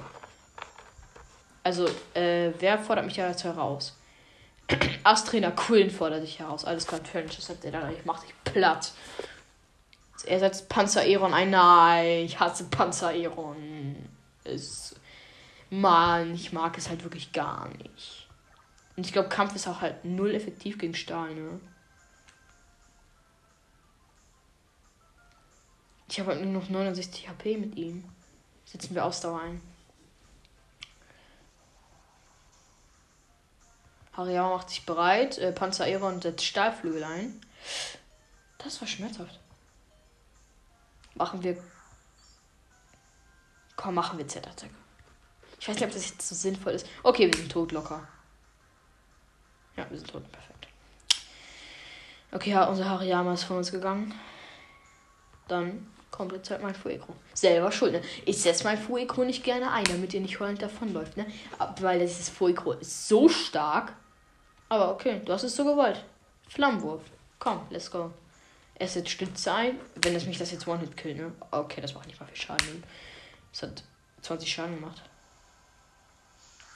Also, 1.64 1.88
äh, 2.14 2.52
wer 2.60 2.78
fordert 2.78 3.06
mich 3.06 3.16
da 3.16 3.28
jetzt 3.28 3.44
heraus? 3.44 3.98
Astrainer 5.04 5.52
Quillen 5.52 5.90
fordert 5.90 6.22
dich 6.22 6.38
heraus. 6.38 6.66
Alles 6.66 6.86
klar, 6.86 7.04
Challenge, 7.04 7.32
das 7.36 7.50
hat 7.50 7.64
der 7.64 7.72
da. 7.72 7.90
Ich 7.90 8.06
mach 8.06 8.24
dich 8.24 8.36
platt. 8.44 8.92
Er 10.28 10.40
setzt 10.40 10.70
Panzer 10.70 11.08
Eron 11.08 11.34
ein. 11.34 11.50
Nein, 11.50 12.26
ich 12.26 12.40
hasse 12.40 12.66
Panzer 12.66 13.16
Eron. 13.16 13.96
Ist 14.44 14.89
Mann, 15.70 16.34
ich 16.34 16.52
mag 16.52 16.78
es 16.78 16.90
halt 16.90 17.04
wirklich 17.04 17.32
gar 17.32 17.68
nicht. 17.70 18.28
Und 18.96 19.06
ich 19.06 19.14
glaube, 19.14 19.30
Kampf 19.30 19.56
ist 19.56 19.68
auch 19.68 19.82
halt 19.82 20.04
null 20.04 20.34
effektiv 20.34 20.78
gegen 20.78 20.96
Stahl, 20.96 21.34
ne? 21.36 21.60
Ich 26.10 26.20
habe 26.20 26.32
halt 26.32 26.44
nur 26.44 26.52
noch 26.52 26.70
69 26.70 27.30
HP 27.30 27.58
mit 27.58 27.76
ihm. 27.76 28.04
Setzen 28.66 28.96
wir 28.96 29.06
Ausdauer 29.06 29.42
ein. 29.42 29.62
Hariyama 34.14 34.56
macht 34.56 34.70
sich 34.70 34.86
bereit. 34.86 35.38
Äh, 35.38 35.52
Panzer 35.52 35.86
Aeron 35.86 36.22
setzt 36.22 36.44
Stahlflügel 36.46 37.04
ein. 37.04 37.40
Das 38.58 38.82
war 38.82 38.88
schmerzhaft. 38.88 39.40
Machen 41.16 41.44
wir. 41.44 41.62
Komm, 43.76 43.96
machen 43.96 44.18
wir 44.18 44.28
Z-Attacke. 44.28 44.79
Ich 45.60 45.68
weiß 45.68 45.76
nicht, 45.76 45.86
ob 45.86 45.92
das 45.92 46.10
jetzt 46.10 46.28
so 46.28 46.36
sinnvoll 46.36 46.74
ist. 46.74 46.88
Okay, 47.04 47.28
wir 47.28 47.38
sind 47.38 47.52
tot 47.52 47.72
locker. 47.72 48.08
Ja, 49.76 49.86
wir 49.90 49.98
sind 49.98 50.10
tot. 50.10 50.24
Perfekt. 50.32 50.68
Okay, 52.32 52.52
ja, 52.52 52.66
unser 52.66 52.90
Hariyama 52.90 53.34
ist 53.34 53.44
von 53.44 53.58
uns 53.58 53.72
gegangen. 53.72 54.14
Dann 55.48 55.88
kommt 56.12 56.32
jetzt 56.32 56.50
halt 56.50 56.62
mein 56.62 56.76
Fuego. 56.76 57.16
Selber 57.34 57.72
schuld, 57.72 57.94
ne? 57.94 58.02
Ich 58.26 58.42
setze 58.42 58.64
mein 58.64 58.78
Fuego 58.78 59.24
nicht 59.24 59.44
gerne 59.44 59.72
ein, 59.72 59.84
damit 59.86 60.14
ihr 60.14 60.22
nicht 60.22 60.40
heulend 60.40 60.62
davonläuft, 60.62 61.18
ne? 61.18 61.26
Weil 61.80 62.00
dieses 62.00 62.30
Fuego 62.30 62.74
ist 62.74 63.08
so 63.08 63.28
stark. 63.28 63.94
Aber 64.70 64.92
okay, 64.92 65.22
du 65.26 65.34
hast 65.34 65.44
es 65.44 65.56
so 65.56 65.66
gewollt. 65.66 66.04
Flammenwurf. 66.48 67.02
Komm, 67.40 67.62
let's 67.70 67.90
go. 67.90 68.12
Es 68.76 68.94
setzt 68.94 69.10
Stütze 69.10 69.54
ein, 69.54 69.80
wenn 69.96 70.16
es 70.16 70.26
mich 70.26 70.38
das 70.38 70.52
jetzt 70.52 70.68
One-Hit 70.68 70.96
killt, 70.96 71.18
ne? 71.18 71.34
Okay, 71.52 71.82
das 71.82 71.94
macht 71.96 72.08
nicht 72.08 72.20
mal 72.20 72.28
viel 72.28 72.38
Schaden. 72.38 72.84
Es 73.52 73.64
hat 73.64 73.84
20 74.22 74.52
Schaden 74.52 74.76
gemacht. 74.76 75.02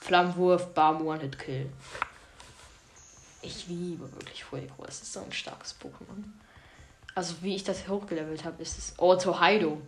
Flammenwurf, 0.04 0.74
Bam, 0.74 1.06
One-Hit-Kill. 1.06 1.72
Ich 3.40 3.66
liebe 3.68 4.12
wirklich 4.12 4.44
Fuego. 4.44 4.84
Es 4.86 5.00
ist 5.00 5.14
so 5.14 5.20
ein 5.20 5.32
starkes 5.32 5.74
Pokémon. 5.80 6.24
Also 7.14 7.36
wie 7.40 7.56
ich 7.56 7.64
das 7.64 7.88
hochgelevelt 7.88 8.44
habe, 8.44 8.62
ist 8.62 8.76
es. 8.76 8.92
Oh, 8.98 9.16
Torheido. 9.16 9.80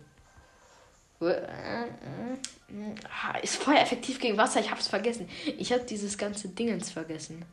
Ist 3.43 3.57
voll 3.57 3.75
effektiv 3.75 4.19
gegen 4.19 4.37
Wasser. 4.37 4.59
Ich 4.59 4.71
hab's 4.71 4.87
vergessen. 4.87 5.29
Ich 5.45 5.71
habe 5.71 5.83
dieses 5.83 6.17
ganze 6.17 6.49
Dingens 6.49 6.89
vergessen. 6.89 7.45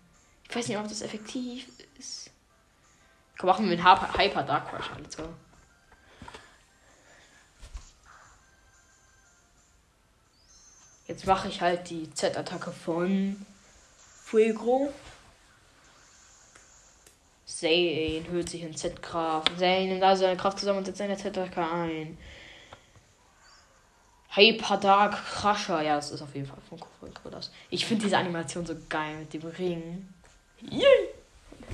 Ich 0.48 0.56
weiß 0.56 0.66
nicht, 0.68 0.78
ob 0.78 0.88
das 0.88 1.02
effektiv 1.02 1.66
ist. 1.98 2.30
Komm, 3.36 3.48
machen 3.48 3.68
wir 3.68 3.78
einen 3.78 4.18
Hyper 4.18 4.42
Dark 4.42 4.70
Crush. 4.70 4.90
Let's 4.98 5.18
Jetzt 11.06 11.26
mache 11.26 11.48
ich 11.48 11.60
halt 11.60 11.90
die 11.90 12.12
Z-Attacke 12.12 12.72
von 12.72 13.44
Fuego. 14.24 14.92
Zane 17.44 18.24
hört 18.30 18.48
sich 18.48 18.62
in 18.62 18.74
Z-Kraft. 18.74 19.52
Zane 19.58 19.86
nimmt 19.86 20.02
also 20.02 20.22
seine 20.22 20.36
Kraft 20.36 20.58
zusammen 20.58 20.78
und 20.78 20.86
setzt 20.86 20.98
seine 20.98 21.16
Z-Attacke 21.16 21.60
ein. 21.60 22.16
Hyper 24.30 24.78
Dark 24.78 25.16
Crusher. 25.26 25.82
Ja, 25.82 25.96
das 25.96 26.10
ist 26.10 26.22
auf 26.22 26.34
jeden 26.34 26.46
Fall 26.46 26.58
von 26.68 26.78
Fuego 26.98 27.30
das. 27.30 27.52
Ich 27.70 27.84
finde 27.84 28.04
diese 28.04 28.18
Animation 28.18 28.64
so 28.64 28.74
geil 28.88 29.18
mit 29.18 29.32
dem 29.34 29.44
Ring. 29.44 30.08
Yeah. 30.70 30.88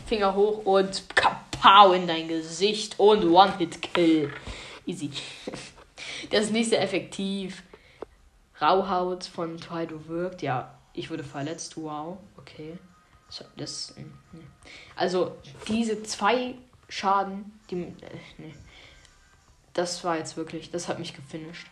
Finger 0.06 0.34
hoch 0.34 0.64
und 0.64 1.04
kapow 1.14 1.94
in 1.94 2.06
dein 2.06 2.28
Gesicht 2.28 2.98
und 2.98 3.24
One-Hit-Kill. 3.24 4.32
Easy. 4.86 5.10
Das 6.30 6.44
ist 6.44 6.52
nicht 6.52 6.68
sehr 6.68 6.82
effektiv. 6.82 7.62
Rauhaut 8.60 9.24
von 9.24 9.56
Torheido 9.58 10.06
wirkt. 10.06 10.42
Ja, 10.42 10.78
ich 10.92 11.10
wurde 11.10 11.24
verletzt. 11.24 11.76
Wow. 11.76 12.18
Okay. 12.36 12.78
Das, 13.56 13.94
hm, 13.96 14.12
also, 14.96 15.36
diese 15.68 16.02
zwei 16.02 16.56
Schaden, 16.88 17.60
die. 17.70 17.82
Äh, 17.82 18.18
nee. 18.38 18.54
Das 19.72 20.02
war 20.04 20.16
jetzt 20.16 20.36
wirklich. 20.36 20.70
Das 20.70 20.88
hat 20.88 20.98
mich 20.98 21.14
gefinisht. 21.14 21.68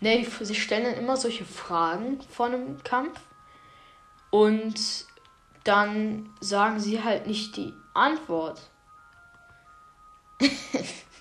Ne, 0.00 0.26
sie 0.40 0.54
stellen 0.54 0.84
dann 0.84 0.94
immer 0.94 1.16
solche 1.16 1.44
Fragen 1.44 2.20
vor 2.22 2.46
einem 2.46 2.82
Kampf. 2.82 3.20
Und 4.30 5.06
dann 5.64 6.30
sagen 6.40 6.80
sie 6.80 7.02
halt 7.02 7.26
nicht 7.26 7.56
die 7.56 7.72
Antwort. 7.94 8.60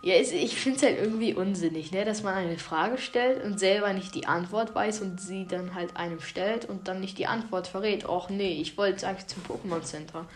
ja, 0.00 0.14
ich 0.14 0.56
finde 0.56 0.76
es 0.76 0.82
halt 0.84 0.98
irgendwie 0.98 1.34
unsinnig, 1.34 1.90
ne? 1.90 2.04
dass 2.04 2.22
man 2.22 2.34
eine 2.34 2.58
Frage 2.58 2.98
stellt 2.98 3.44
und 3.44 3.58
selber 3.58 3.92
nicht 3.92 4.14
die 4.14 4.26
Antwort 4.26 4.74
weiß 4.74 5.00
und 5.00 5.20
sie 5.20 5.46
dann 5.46 5.74
halt 5.74 5.96
einem 5.96 6.20
stellt 6.20 6.66
und 6.66 6.86
dann 6.86 7.00
nicht 7.00 7.18
die 7.18 7.26
Antwort 7.26 7.66
verrät. 7.66 8.08
Och 8.08 8.30
nee, 8.30 8.60
ich 8.60 8.76
wollte 8.78 9.08
eigentlich 9.08 9.26
zum 9.26 9.42
Pokémon 9.42 9.82
Center. 9.82 10.26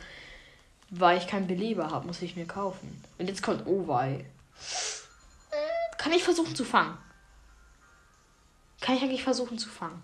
Weil 0.91 1.19
ich 1.19 1.27
keinen 1.27 1.47
Beleber 1.47 1.91
habe, 1.91 2.07
muss 2.07 2.21
ich 2.23 2.37
mir 2.37 2.47
kaufen. 2.47 3.03
Und 3.19 3.29
jetzt 3.29 3.43
kommt 3.43 3.67
Owei. 3.67 4.25
Kann 5.97 6.13
ich 6.13 6.25
versuchen 6.25 6.55
zu 6.55 6.65
fangen? 6.65 6.99
Kann 8.81 8.97
ich 8.97 9.03
eigentlich 9.03 9.23
versuchen 9.23 9.59
zu 9.59 9.69
fangen? 9.69 10.03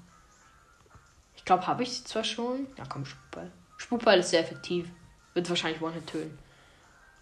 glaube, 1.48 1.66
habe 1.66 1.82
ich 1.82 1.92
sie 1.94 2.04
zwar 2.04 2.24
schon. 2.24 2.66
Ja, 2.76 2.84
komm, 2.86 3.06
Spukball. 3.06 3.50
Spukball 3.78 4.18
ist 4.18 4.30
sehr 4.30 4.40
effektiv. 4.40 4.86
Wird 5.32 5.48
wahrscheinlich 5.48 5.80
One-Hit 5.80 6.06
töten. 6.06 6.38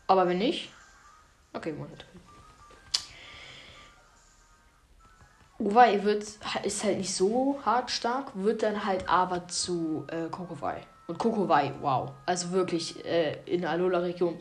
Aber 0.08 0.26
wenn 0.26 0.38
nicht. 0.38 0.72
Okay, 1.52 1.72
One-Hit 1.72 2.00
töten. 2.00 2.20
Uwei 5.58 6.04
wird, 6.04 6.22
ist 6.64 6.84
halt 6.84 6.98
nicht 6.98 7.14
so 7.14 7.58
hart 7.64 7.90
stark, 7.90 8.32
wird 8.34 8.62
dann 8.62 8.84
halt 8.84 9.08
aber 9.08 9.48
zu 9.48 10.06
äh, 10.08 10.28
Kokowai. 10.30 10.82
Und 11.06 11.16
Kokowai, 11.18 11.72
wow. 11.80 12.10
Also 12.26 12.52
wirklich 12.52 13.02
äh, 13.04 13.38
in 13.46 13.62
der 13.62 13.70
Alola-Region, 13.70 14.38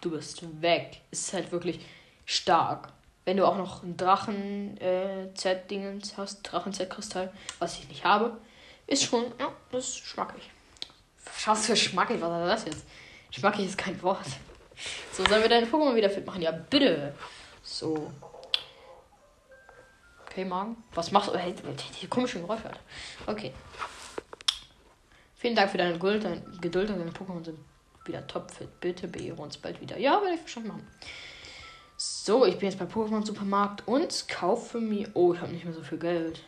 du 0.00 0.10
bist 0.10 0.42
weg. 0.62 1.00
Ist 1.10 1.32
halt 1.32 1.50
wirklich 1.50 1.84
stark. 2.24 2.90
Wenn 3.24 3.38
du 3.38 3.46
auch 3.46 3.56
noch 3.56 3.82
einen 3.82 3.96
Drachen-Z-Dingens 3.96 6.12
äh, 6.12 6.16
hast, 6.16 6.42
Drachen-Z-Kristall, 6.42 7.32
was 7.58 7.78
ich 7.78 7.88
nicht 7.88 8.04
habe, 8.04 8.36
ist 8.86 9.02
schon, 9.04 9.24
ja, 9.38 9.50
das 9.72 9.88
ist 9.88 9.96
schmackig. 9.98 10.50
Was 11.46 11.66
für 11.66 11.76
schmackig, 11.76 12.20
was 12.20 12.42
ist 12.42 12.48
das 12.48 12.64
jetzt? 12.66 12.84
Schmackig 13.30 13.66
ist 13.66 13.76
kein 13.76 14.00
Wort. 14.02 14.24
So, 15.12 15.24
sollen 15.24 15.42
wir 15.42 15.48
deine 15.48 15.66
Pokémon 15.66 15.94
wieder 15.94 16.08
fit 16.08 16.24
machen? 16.24 16.40
Ja, 16.42 16.52
bitte. 16.52 17.12
So. 17.62 18.10
Okay, 20.38 20.44
Magen. 20.44 20.76
Was 20.94 21.10
machst 21.10 21.30
du? 21.30 21.36
Hey, 21.36 21.52
die 22.00 22.06
komischen 22.06 22.42
Geräusche. 22.42 22.70
Okay. 23.26 23.52
Vielen 25.34 25.56
Dank 25.56 25.68
für 25.68 25.78
deine 25.78 25.94
Geduld. 25.94 26.22
Deine 26.22 26.42
Geduld 26.60 26.90
deine 26.90 27.10
Pokémon 27.10 27.44
sind 27.44 27.58
wieder 28.04 28.24
topfit. 28.24 28.68
Bitte 28.80 29.08
beehre 29.08 29.34
uns 29.42 29.58
bald 29.58 29.80
wieder. 29.80 29.98
Ja, 29.98 30.22
werde 30.22 30.34
ich 30.34 30.40
verstanden 30.40 30.68
machen. 30.68 30.86
So, 31.96 32.46
ich 32.46 32.56
bin 32.56 32.70
jetzt 32.70 32.78
beim 32.78 32.86
Pokémon 32.86 33.26
Supermarkt 33.26 33.88
und 33.88 34.28
kaufe 34.28 34.78
mir. 34.78 35.10
Oh, 35.14 35.34
ich 35.34 35.40
habe 35.40 35.50
nicht 35.50 35.64
mehr 35.64 35.74
so 35.74 35.82
viel 35.82 35.98
Geld 35.98 36.40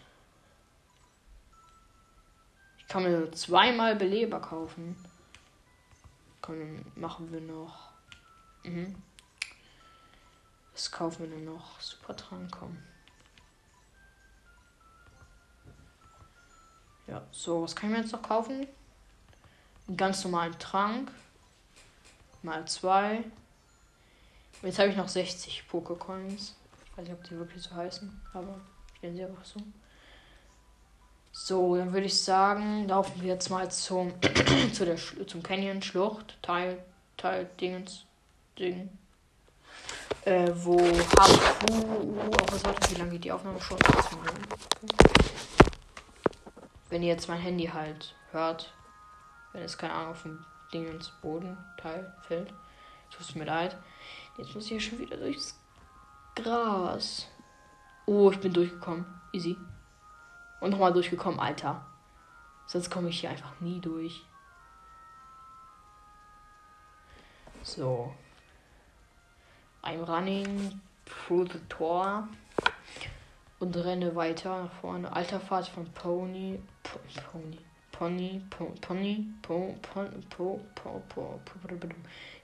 kann 2.88 3.04
mir 3.04 3.30
zweimal 3.30 3.94
Beleber 3.94 4.40
kaufen. 4.40 4.96
Komm, 6.42 6.84
machen 6.96 7.30
wir 7.30 7.40
noch. 7.40 7.90
Mhm. 8.64 8.96
Was 10.72 10.90
kaufen 10.90 11.20
wir 11.20 11.36
denn 11.36 11.44
noch? 11.44 11.80
Super 11.80 12.16
Trank, 12.16 12.50
komm. 12.50 12.76
Ja, 17.10 17.22
so, 17.32 17.62
was 17.62 17.74
kann 17.74 17.90
ich 17.90 17.96
mir 17.96 18.02
jetzt 18.02 18.12
noch 18.12 18.22
kaufen? 18.22 18.68
Einen 19.88 19.96
ganz 19.96 20.22
normalen 20.22 20.56
Trank. 20.60 21.10
Mal 22.42 22.64
zwei. 22.66 23.24
Jetzt 24.62 24.78
habe 24.78 24.90
ich 24.90 24.96
noch 24.96 25.08
60 25.08 25.66
Pokecoins. 25.68 26.54
Ich 26.84 26.96
weiß 26.96 27.04
nicht, 27.08 27.12
ob 27.12 27.24
die 27.24 27.36
wirklich 27.36 27.62
so 27.62 27.74
heißen, 27.74 28.20
aber 28.32 28.60
ich 28.94 29.02
nenne 29.02 29.16
sie 29.16 29.24
einfach 29.24 29.44
so. 29.44 29.60
So, 31.32 31.76
dann 31.76 31.92
würde 31.92 32.06
ich 32.06 32.16
sagen, 32.16 32.86
laufen 32.86 33.20
wir 33.20 33.28
jetzt 33.28 33.50
mal 33.50 33.68
zum, 33.72 34.12
zu 34.72 34.84
der, 34.84 34.96
zum 35.26 35.42
Canyon 35.42 35.82
Schlucht, 35.82 36.38
Teil, 36.42 36.84
Teil 37.16 37.50
Dingens, 37.60 38.04
Ding. 38.56 38.88
Äh, 40.24 40.50
wo 40.54 40.78
Hafu, 40.78 41.66
oh, 41.72 42.32
was 42.52 42.64
warte, 42.64 42.90
wie 42.90 42.98
lange 43.00 43.10
geht 43.12 43.24
die 43.24 43.32
Aufnahme 43.32 43.60
schon? 43.60 43.78
Wenn 46.90 47.02
ihr 47.02 47.08
jetzt 47.08 47.28
mein 47.28 47.40
Handy 47.40 47.66
halt 47.66 48.14
hört, 48.32 48.74
wenn 49.52 49.62
es 49.62 49.78
keine 49.78 49.94
Ahnung 49.94 50.10
auf 50.10 50.22
dem 50.22 50.44
Dingens 50.72 51.10
Bodenteil 51.22 52.12
fällt, 52.22 52.52
tut 53.10 53.20
es 53.20 53.34
mir 53.34 53.44
leid. 53.44 53.76
Jetzt 54.36 54.54
muss 54.54 54.64
ich 54.66 54.72
ja 54.72 54.80
schon 54.80 54.98
wieder 54.98 55.16
durchs 55.16 55.58
Gras. 56.34 57.28
Oh, 58.06 58.30
ich 58.30 58.40
bin 58.40 58.52
durchgekommen. 58.52 59.06
Easy. 59.32 59.56
Und 60.60 60.70
nochmal 60.70 60.92
durchgekommen, 60.92 61.40
Alter. 61.40 61.86
Sonst 62.66 62.90
komme 62.90 63.08
ich 63.08 63.20
hier 63.20 63.30
einfach 63.30 63.60
nie 63.60 63.80
durch. 63.80 64.24
So. 67.62 68.14
I'm 69.82 70.04
running 70.04 70.80
through 71.04 71.46
the 71.52 71.60
Tor. 71.68 72.28
Und 73.60 73.76
renne 73.76 74.16
weiter 74.16 74.64
nach 74.64 74.72
vorne. 74.80 75.12
Alter 75.12 75.38
Fahrt 75.38 75.68
von 75.68 75.84
Pony. 75.92 76.58
Pony. 76.82 77.58
Pony, 77.92 78.40
Pony, 78.48 79.28
Pony, 79.42 79.78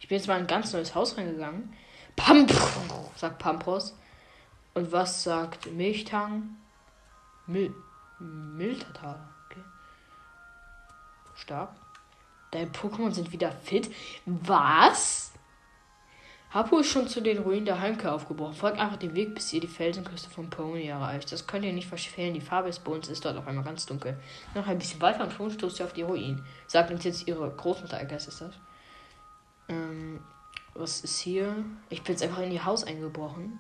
Ich 0.01 0.09
bin 0.09 0.19
jetzt 0.19 0.27
mal 0.27 0.35
in 0.37 0.43
ein 0.43 0.47
ganz 0.47 0.75
neues 0.75 0.95
Haus 0.95 1.17
reingegangen. 1.17 1.73
Pamp, 2.15 2.53
sagt 3.17 3.39
Pampros. 3.39 3.97
Und 4.75 4.93
was 4.93 5.23
sagt 5.23 5.73
Milchtang? 5.73 6.57
Mil 7.47 7.75
Miltertal. 8.19 9.19
Okay. 9.47 9.61
Stark. 11.37 11.71
Deine 12.51 12.69
Pokémon 12.71 13.13
sind 13.13 13.33
wieder 13.33 13.51
fit. 13.51 13.91
Was? 14.27 15.33
Hapu 16.55 16.79
ist 16.79 16.91
schon 16.91 17.09
zu 17.09 17.21
den 17.21 17.39
Ruinen 17.39 17.65
der 17.65 17.81
Heimkehr 17.81 18.15
aufgebrochen. 18.15 18.55
Folgt 18.55 18.79
einfach 18.79 18.97
den 18.97 19.15
Weg, 19.15 19.35
bis 19.35 19.53
ihr 19.53 19.61
die 19.61 19.67
Felsenküste 19.67 20.31
von 20.31 20.49
Pony 20.49 20.87
erreicht. 20.87 21.31
Das 21.33 21.47
könnt 21.47 21.65
ihr 21.65 21.73
nicht 21.73 21.89
verfehlen. 21.89 22.35
Die 22.35 22.41
Farbe 22.41 22.69
des 22.69 22.79
Bodens 22.79 23.09
ist 23.09 23.25
dort 23.25 23.37
auf 23.37 23.47
einmal 23.47 23.65
ganz 23.65 23.85
dunkel. 23.85 24.19
Noch 24.55 24.67
ein 24.67 24.79
bisschen 24.79 25.01
weiter 25.01 25.25
und 25.25 25.33
schon 25.33 25.51
stoßt 25.51 25.81
ihr 25.81 25.87
auf 25.87 25.93
die 25.93 26.03
Ruinen. 26.03 26.45
Sagt 26.67 26.91
uns 26.91 27.05
jetzt 27.05 27.27
ihre 27.27 27.51
Großmutter, 27.51 28.01
I 28.01 28.15
ist 28.15 28.29
das. 28.29 28.51
Ähm, 29.69 30.23
was 30.75 31.01
ist 31.01 31.19
hier? 31.19 31.65
Ich 31.91 32.03
bin 32.03 32.15
jetzt 32.15 32.23
einfach 32.23 32.43
in 32.43 32.53
ihr 32.53 32.65
Haus 32.65 32.85
eingebrochen. 32.85 33.59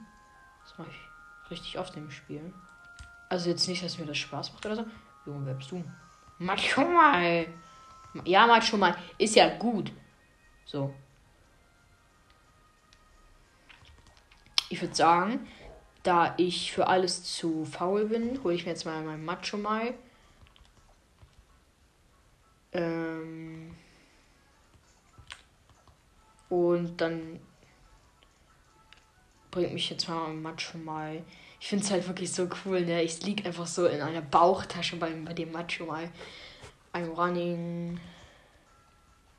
Das 0.62 0.78
mache 0.78 0.90
ich 0.90 1.50
richtig 1.50 1.78
oft 1.78 1.96
im 1.96 2.10
Spiel. 2.10 2.52
Also 3.28 3.50
jetzt 3.50 3.66
nicht, 3.68 3.84
dass 3.84 3.98
mir 3.98 4.06
das 4.06 4.18
Spaß 4.18 4.52
macht 4.52 4.64
oder 4.64 4.76
so. 4.76 4.84
Junge, 5.26 5.46
wer 5.46 5.54
bist 5.54 5.70
du? 5.72 5.82
Mach 6.38 6.58
schon 6.58 6.94
mal. 6.94 7.46
Ja, 8.24 8.46
mach 8.46 8.62
schon 8.62 8.80
mal. 8.80 8.96
Ist 9.18 9.34
ja 9.34 9.56
gut. 9.56 9.90
So. 10.64 10.94
Ich 14.68 14.80
würde 14.82 14.94
sagen, 14.94 15.46
da 16.02 16.34
ich 16.36 16.72
für 16.72 16.86
alles 16.86 17.24
zu 17.24 17.64
faul 17.64 18.06
bin, 18.06 18.42
hole 18.42 18.54
ich 18.54 18.64
mir 18.64 18.72
jetzt 18.72 18.84
mal 18.84 19.02
meinen 19.02 19.24
Macho 19.24 19.56
Mai. 19.56 19.94
Ähm 22.72 23.74
und 26.48 27.00
dann 27.00 27.40
bringt 29.50 29.72
mich 29.72 29.90
jetzt 29.90 30.08
mal 30.08 30.32
Macho 30.32 30.78
Mai. 30.78 31.24
Ich 31.60 31.68
finde 31.68 31.84
es 31.84 31.90
halt 31.90 32.06
wirklich 32.06 32.32
so 32.32 32.48
cool, 32.64 32.84
ne? 32.84 33.02
Ich 33.02 33.22
liege 33.24 33.44
einfach 33.46 33.66
so 33.66 33.86
in 33.86 34.00
einer 34.00 34.22
Bauchtasche 34.22 34.96
bei, 34.96 35.10
bei 35.10 35.32
dem 35.32 35.52
Macho 35.52 35.86
Mai. 35.86 36.10
I'm 36.92 37.14
running. 37.14 37.98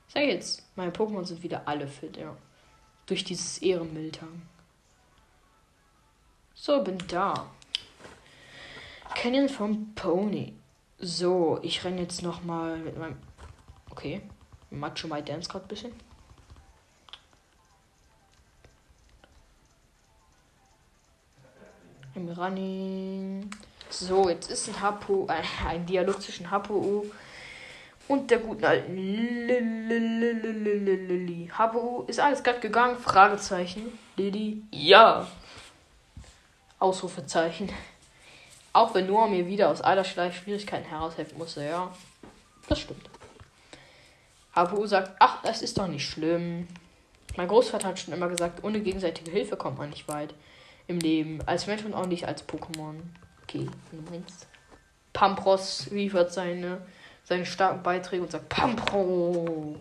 Sag 0.07 0.23
jetzt, 0.23 0.63
meine 0.75 0.91
Pokémon 0.91 1.23
sind 1.23 1.43
wieder 1.43 1.67
alle 1.67 1.87
fit, 1.87 2.17
ja. 2.17 2.35
Durch 3.05 3.23
dieses 3.23 3.59
Ehrenmiltern. 3.59 4.41
So, 6.59 6.81
bin 6.81 6.97
da. 7.07 7.45
Canyon 9.13 9.47
vom 9.47 9.93
Pony. 9.93 10.53
So, 10.97 11.59
ich 11.61 11.83
renne 11.83 12.01
jetzt 12.01 12.23
nochmal 12.23 12.79
mit 12.79 12.97
meinem. 12.97 13.17
Okay. 13.91 14.21
Macho 14.71 15.07
My 15.07 15.21
Dance 15.21 15.47
gerade 15.47 15.65
ein 15.65 15.67
bisschen. 15.67 15.93
Im 22.15 22.27
Running. 22.29 23.51
So, 23.91 24.27
jetzt 24.27 24.49
ist 24.49 24.67
ein 24.67 24.81
Hapu, 24.81 25.27
äh, 25.27 25.43
ein 25.67 25.85
Dialog 25.85 26.19
zwischen 26.21 26.49
Hapu 26.49 27.05
und 28.07 28.31
der 28.31 28.39
guten 28.39 28.65
alten 28.65 28.95
Lili. 31.07 31.51
Hapu, 31.55 32.01
ist 32.07 32.19
alles 32.19 32.41
glatt 32.41 32.61
gegangen? 32.61 32.97
Fragezeichen. 32.97 33.97
Lili, 34.15 34.63
ja. 34.71 35.27
Ausrufezeichen. 36.79 37.69
Auch 38.73 38.93
wenn 38.93 39.07
Noah 39.07 39.27
mir 39.27 39.47
wieder 39.47 39.69
aus 39.69 39.81
allerlei 39.81 40.31
Schwierigkeiten 40.31 40.87
heraushelfen 40.87 41.37
musste, 41.37 41.65
ja. 41.65 41.91
Das 42.69 42.79
stimmt. 42.79 43.09
Hapu 44.55 44.85
sagt, 44.85 45.15
ach, 45.19 45.41
das 45.43 45.61
ist 45.61 45.77
doch 45.77 45.87
nicht 45.87 46.07
schlimm. 46.07 46.67
Mein 47.35 47.47
Großvater 47.47 47.87
hat 47.87 47.99
schon 47.99 48.13
immer 48.13 48.27
gesagt, 48.27 48.63
ohne 48.63 48.79
gegenseitige 48.79 49.31
Hilfe 49.31 49.55
kommt 49.55 49.77
man 49.77 49.89
nicht 49.89 50.07
weit 50.07 50.33
im 50.87 50.99
Leben. 50.99 51.39
Als 51.45 51.67
Mensch 51.67 51.83
und 51.85 51.93
auch 51.93 52.07
nicht 52.07 52.27
als 52.27 52.47
Pokémon. 52.47 52.95
Okay, 53.43 53.67
du 53.91 54.11
meinst. 54.11 54.47
Pampros 55.13 55.87
liefert 55.91 56.33
seine, 56.33 56.81
seine 57.23 57.45
starken 57.45 57.83
Beiträge 57.83 58.23
und 58.23 58.31
sagt 58.31 58.49
Pampro. 58.49 59.75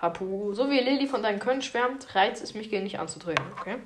Hapu, 0.00 0.54
so 0.54 0.70
wie 0.70 0.80
Lilly 0.80 1.06
von 1.06 1.22
deinem 1.22 1.38
Können 1.38 1.60
schwärmt, 1.60 2.14
reizt 2.14 2.42
es 2.42 2.54
mich 2.54 2.70
gegen 2.70 2.84
dich 2.84 2.98
anzutreten, 2.98 3.44
okay? 3.58 3.76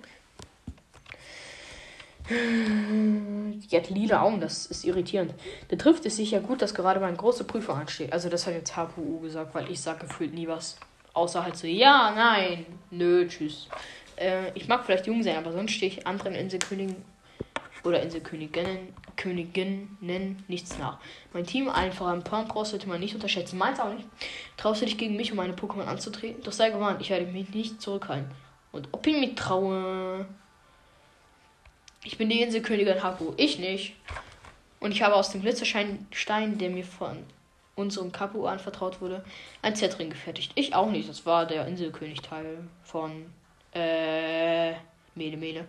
Die 2.31 3.77
hat 3.77 3.91
lila 3.91 4.23
Augen, 4.23 4.41
das 4.41 4.67
ist 4.67 4.85
irritierend. 4.85 5.35
Da 5.69 5.77
trifft 5.77 6.07
es 6.07 6.17
sich 6.17 6.31
ja 6.31 6.41
gut, 6.41 6.63
dass 6.63 6.75
gerade 6.75 7.01
meine 7.01 7.17
große 7.17 7.45
Prüfung 7.45 7.77
ansteht. 7.77 8.13
Also 8.13 8.29
das 8.29 8.47
hat 8.47 8.55
jetzt 8.55 8.77
HPU 8.77 9.21
gesagt, 9.21 9.55
weil 9.55 9.71
ich 9.71 9.81
sage 9.81 10.07
gefühlt 10.07 10.33
nie 10.33 10.49
was. 10.49 10.79
Außer 11.13 11.45
halt 11.45 11.57
so, 11.57 11.67
ja, 11.67 12.13
nein, 12.17 12.67
nö, 12.91 13.27
tschüss. 13.29 13.69
Äh, 14.17 14.51
ich 14.55 14.69
mag 14.69 14.85
vielleicht 14.85 15.07
jung 15.07 15.23
sein, 15.23 15.37
aber 15.37 15.53
sonst 15.53 15.73
stehe 15.73 15.93
ich 15.93 16.07
anderen 16.07 16.35
Inselkönigen 16.35 16.97
oder 17.85 18.03
Inselköniginnen 18.03 18.95
Königinnen 19.17 20.45
nichts 20.49 20.79
nach. 20.79 20.99
Mein 21.33 21.47
Team, 21.47 21.69
einfach 21.69 22.07
ein 22.09 22.25
Pump 22.25 22.53
sollte 22.67 22.89
man 22.89 23.01
nicht 23.01 23.15
unterschätzen. 23.15 23.59
Meins 23.59 23.81
auch 23.81 23.93
nicht. 23.93 24.07
Traust 24.57 24.83
du 24.83 24.87
dich 24.87 24.99
gegen 24.99 25.17
mich, 25.17 25.31
um 25.31 25.37
meine 25.37 25.55
Pokémon 25.55 25.85
anzutreten? 25.85 26.43
Doch 26.43 26.53
sei 26.53 26.71
gewarnt, 26.71 27.01
ich 27.01 27.11
werde 27.11 27.27
mich 27.27 27.51
nicht 27.51 27.81
zurückhalten. 27.81 28.31
Und 28.73 28.89
ob 28.93 29.07
ich 29.07 29.17
mich 29.17 29.35
traue. 29.35 30.27
Ich 32.05 32.19
bin 32.19 32.29
die 32.29 32.43
Inselkönigin 32.43 33.03
Haku. 33.03 33.33
Ich 33.39 33.59
nicht. 33.59 33.97
Und 34.79 34.93
ich 34.93 35.03
habe 35.03 35.15
aus 35.15 35.31
dem 35.31 35.41
Glitzerstein, 35.41 36.59
der 36.59 36.69
mir 36.69 36.85
von 36.85 37.25
unserem 37.75 38.13
Kapu 38.13 38.47
anvertraut 38.47 39.01
wurde, 39.01 39.25
ein 39.63 39.75
Zentring 39.75 40.11
gefertigt. 40.11 40.53
Ich 40.55 40.75
auch 40.75 40.91
nicht. 40.91 41.09
Das 41.09 41.25
war 41.25 41.47
der 41.47 41.67
Inselkönig-Teil 41.67 42.59
von 42.83 43.33
äh, 43.73 44.73
Mene 45.15 45.37
Mene. 45.39 45.65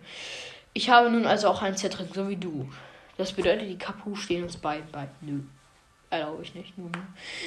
Ich 0.74 0.90
habe 0.90 1.10
nun 1.10 1.26
also 1.26 1.48
auch 1.48 1.62
ein 1.62 1.76
Zentring, 1.76 2.08
so 2.12 2.28
wie 2.28 2.36
du. 2.36 2.70
Das 3.16 3.32
bedeutet, 3.32 3.68
die 3.70 3.78
Kapu 3.78 4.14
stehen 4.14 4.44
uns 4.44 4.58
beiden 4.58 4.90
bei. 4.92 5.08
Nö. 5.22 5.40
Erlaube 6.08 6.42
ich 6.42 6.54
nicht. 6.54 6.78
Nö. 6.78 6.88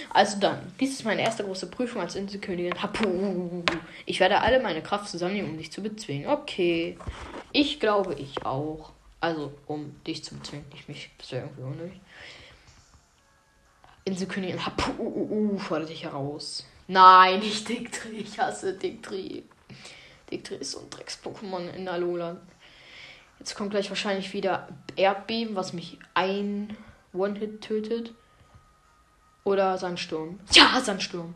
Also 0.10 0.39
dann, 0.39 0.74
dies 0.80 0.91
ist 0.91 1.06
meine 1.06 1.22
erste 1.22 1.43
große 1.43 1.67
Prüfung 1.67 2.02
als 2.02 2.15
Inselkönigin. 2.15 2.82
Hapu. 2.82 3.63
Ich 4.06 4.19
werde 4.19 4.41
alle 4.41 4.62
meine 4.62 4.84
Kraft 4.84 5.08
zusammennehmen, 5.08 5.52
um 5.52 5.58
dich 5.58 5.72
zu 5.72 5.82
bezwingen. 5.82 6.28
Okay. 6.28 6.98
Ich 7.54 7.80
glaube, 7.80 8.15
ich 8.15 8.45
auch. 8.45 8.91
Also, 9.22 9.54
um 9.65 9.95
dich 10.06 10.24
zu 10.24 10.36
bezwingen. 10.36 10.65
Nicht 10.74 10.89
mich. 10.89 11.10
Wäre 11.30 11.43
irgendwie 11.43 11.62
unnötig. 11.62 12.02
Inselkönigin 14.04 14.65
Hapu 14.65 15.58
fordert 15.60 15.89
dich 15.89 16.04
heraus. 16.04 16.65
Nein, 16.88 17.39
nicht 17.39 17.69
Dicktri. 17.69 18.17
Ich 18.17 18.39
hasse 18.39 18.74
Dicktri. 18.74 19.43
Dicktri 20.32 20.56
ist 20.56 20.72
so 20.72 20.80
ein 20.80 20.89
Drecks-Pokémon 20.89 21.69
in 21.76 21.88
Alola. 21.88 22.38
Jetzt 23.39 23.56
kommt 23.56 23.72
gleich 23.72 23.89
wahrscheinlich 23.89 24.34
wieder 24.34 24.67
Erdbeben, 24.98 25.56
was 25.56 25.72
mich 25.72 25.98
ein 26.13 26.76
One-Hit 27.13 27.62
tötet. 27.62 28.13
Oder 29.43 29.78
Sandsturm. 29.78 30.39
Ja, 30.52 30.80
Sandsturm. 30.82 31.36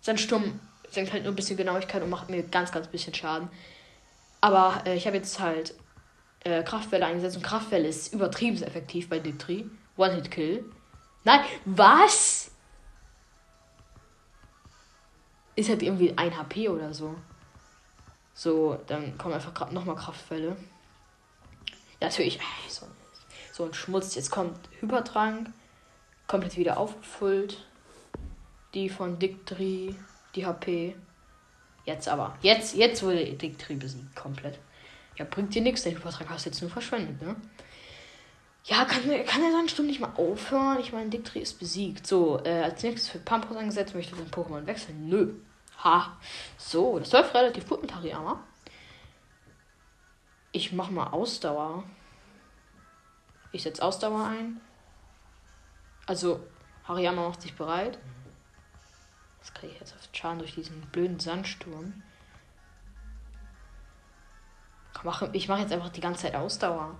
Sandsturm 0.00 0.60
senkt 0.90 1.12
halt 1.12 1.24
nur 1.24 1.32
ein 1.32 1.36
bisschen 1.36 1.56
Genauigkeit 1.56 2.02
und 2.02 2.10
macht 2.10 2.30
mir 2.30 2.42
ganz, 2.42 2.72
ganz 2.72 2.88
bisschen 2.88 3.14
Schaden. 3.14 3.48
Aber 4.40 4.82
äh, 4.86 4.96
ich 4.96 5.06
habe 5.06 5.16
jetzt 5.16 5.40
halt 5.40 5.74
äh, 6.44 6.62
Kraftwelle 6.62 7.04
eingesetzt 7.06 7.36
und 7.36 7.42
Kraftwelle 7.42 7.88
ist 7.88 8.12
übertrieben 8.12 8.62
effektiv 8.62 9.08
bei 9.08 9.18
Dictri. 9.18 9.68
One-Hit-Kill. 9.96 10.64
Nein, 11.24 11.40
was? 11.64 12.50
Ist 15.56 15.68
halt 15.68 15.82
irgendwie 15.82 16.16
ein 16.16 16.36
HP 16.36 16.68
oder 16.68 16.92
so. 16.92 17.16
So, 18.34 18.78
dann 18.86 19.16
kommen 19.16 19.34
einfach 19.34 19.70
nochmal 19.72 19.96
Kraftwelle. 19.96 20.56
Natürlich, 22.00 22.38
so, 22.68 22.86
so 23.52 23.64
ein 23.64 23.74
Schmutz. 23.74 24.14
Jetzt 24.14 24.30
kommt 24.30 24.56
Hypertrank. 24.80 25.48
Komplett 26.26 26.56
wieder 26.56 26.78
aufgefüllt. 26.78 27.64
Die 28.74 28.88
von 28.88 29.18
Dictri, 29.18 29.94
die 30.34 30.46
HP. 30.46 30.96
Jetzt 31.84 32.08
aber. 32.08 32.36
Jetzt, 32.42 32.74
jetzt 32.74 33.02
wurde 33.02 33.24
Dictri 33.24 33.74
besiegt. 33.74 34.14
Komplett. 34.16 34.58
Ja, 35.16 35.24
bringt 35.24 35.54
dir 35.54 35.62
nichts. 35.62 35.82
Der 35.82 35.92
Hypertrank 35.92 36.28
hast 36.30 36.44
du 36.44 36.50
jetzt 36.50 36.60
nur 36.60 36.70
verschwendet, 36.70 37.22
ne? 37.22 37.36
Ja, 38.64 38.84
kann, 38.84 39.02
kann 39.26 39.42
er 39.44 39.52
dann 39.52 39.68
Stunde 39.68 39.92
nicht 39.92 40.00
mal 40.00 40.12
aufhören? 40.16 40.80
Ich 40.80 40.92
meine, 40.92 41.08
Dictri 41.08 41.38
ist 41.38 41.60
besiegt. 41.60 42.06
So, 42.06 42.42
äh, 42.44 42.62
als 42.62 42.82
nächstes 42.82 43.08
für 43.08 43.18
Pampus 43.18 43.56
angesetzt. 43.56 43.94
Möchte 43.94 44.14
ich 44.14 44.20
den 44.20 44.30
Pokémon 44.30 44.66
wechseln? 44.66 45.08
Nö. 45.08 45.34
Ha. 45.84 46.16
So, 46.58 46.98
das 46.98 47.12
läuft 47.12 47.34
relativ 47.34 47.68
gut 47.68 47.82
mit 47.82 47.94
Hariyama. 47.94 48.42
Ich 50.50 50.72
mach 50.72 50.90
mal 50.90 51.08
Ausdauer. 51.08 51.84
Ich 53.52 53.62
setze 53.62 53.82
Ausdauer 53.82 54.26
ein. 54.26 54.60
Also, 56.06 56.46
Hariyama 56.86 57.28
macht 57.28 57.42
sich 57.42 57.54
bereit. 57.54 57.98
Was 59.40 59.52
kriege 59.52 59.72
ich 59.72 59.80
jetzt 59.80 59.94
auf 59.94 60.08
Schaden 60.12 60.38
durch 60.38 60.54
diesen 60.54 60.80
blöden 60.92 61.18
Sandsturm? 61.18 62.02
Ich 65.32 65.48
mache 65.48 65.60
jetzt 65.60 65.72
einfach 65.72 65.90
die 65.90 66.00
ganze 66.00 66.22
Zeit 66.22 66.34
Ausdauer. 66.34 66.98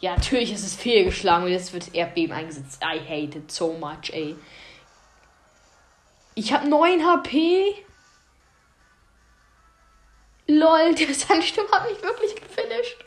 Ja, 0.00 0.16
natürlich 0.16 0.52
ist 0.52 0.64
es 0.64 0.74
fehlgeschlagen 0.74 1.44
und 1.44 1.50
jetzt 1.50 1.72
wird 1.72 1.94
Erdbeben 1.94 2.34
eingesetzt. 2.34 2.82
I 2.82 3.00
hate 3.00 3.38
it 3.38 3.50
so 3.50 3.72
much, 3.72 4.10
ey. 4.12 4.36
Ich 6.34 6.52
habe 6.52 6.68
9 6.68 7.04
HP. 7.04 7.74
Lol, 10.46 10.94
der 10.94 11.14
Sandsturm 11.14 11.70
hat 11.70 11.90
mich 11.90 12.02
wirklich 12.02 12.34
gefinisht. 12.36 13.04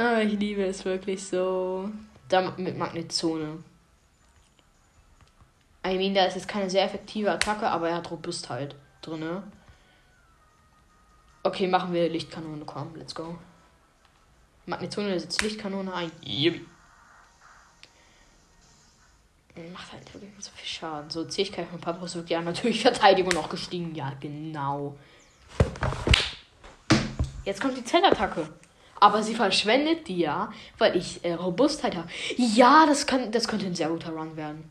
Ah, 0.00 0.20
ich 0.20 0.38
liebe 0.38 0.64
es 0.64 0.84
wirklich 0.84 1.22
so. 1.24 1.90
Da 2.28 2.52
mit 2.56 2.76
Magnetzone. 2.76 3.62
I 5.86 5.96
mean, 5.96 6.14
da 6.14 6.24
ist 6.26 6.34
jetzt 6.34 6.48
keine 6.48 6.68
sehr 6.68 6.84
effektive 6.84 7.30
Attacke, 7.30 7.68
aber 7.68 7.88
er 7.88 7.96
hat 7.96 8.10
Robustheit 8.10 8.74
drin. 9.02 9.42
Okay, 11.42 11.66
machen 11.66 11.92
wir 11.94 12.08
Lichtkanone. 12.08 12.64
Komm, 12.66 12.94
let's 12.96 13.14
go. 13.14 13.38
Magnetzone 14.66 15.18
setzt 15.18 15.42
Lichtkanone 15.42 15.92
ein. 15.92 16.12
Yippie. 16.22 16.66
Macht 19.72 19.92
halt 19.92 20.14
wirklich 20.14 20.32
so 20.38 20.50
viel 20.54 20.66
Schaden. 20.66 21.10
So, 21.10 21.24
Zähigkeit 21.24 21.68
von 21.68 21.80
Papyrus 21.80 22.14
wird 22.14 22.30
ja 22.30 22.40
natürlich 22.40 22.80
Verteidigung 22.82 23.32
noch 23.32 23.48
gestiegen. 23.48 23.94
Ja, 23.94 24.12
genau. 24.20 24.96
Jetzt 27.44 27.60
kommt 27.60 27.76
die 27.76 27.84
Zellattacke. 27.84 28.48
Aber 29.00 29.22
sie 29.22 29.34
verschwendet 29.34 30.08
die 30.08 30.18
ja, 30.18 30.52
weil 30.76 30.94
ich 30.94 31.24
äh, 31.24 31.32
Robustheit 31.32 31.96
habe. 31.96 32.08
Ja, 32.36 32.84
das, 32.86 33.06
kann, 33.06 33.32
das 33.32 33.48
könnte 33.48 33.66
ein 33.66 33.74
sehr 33.74 33.88
guter 33.88 34.12
Run 34.12 34.36
werden. 34.36 34.70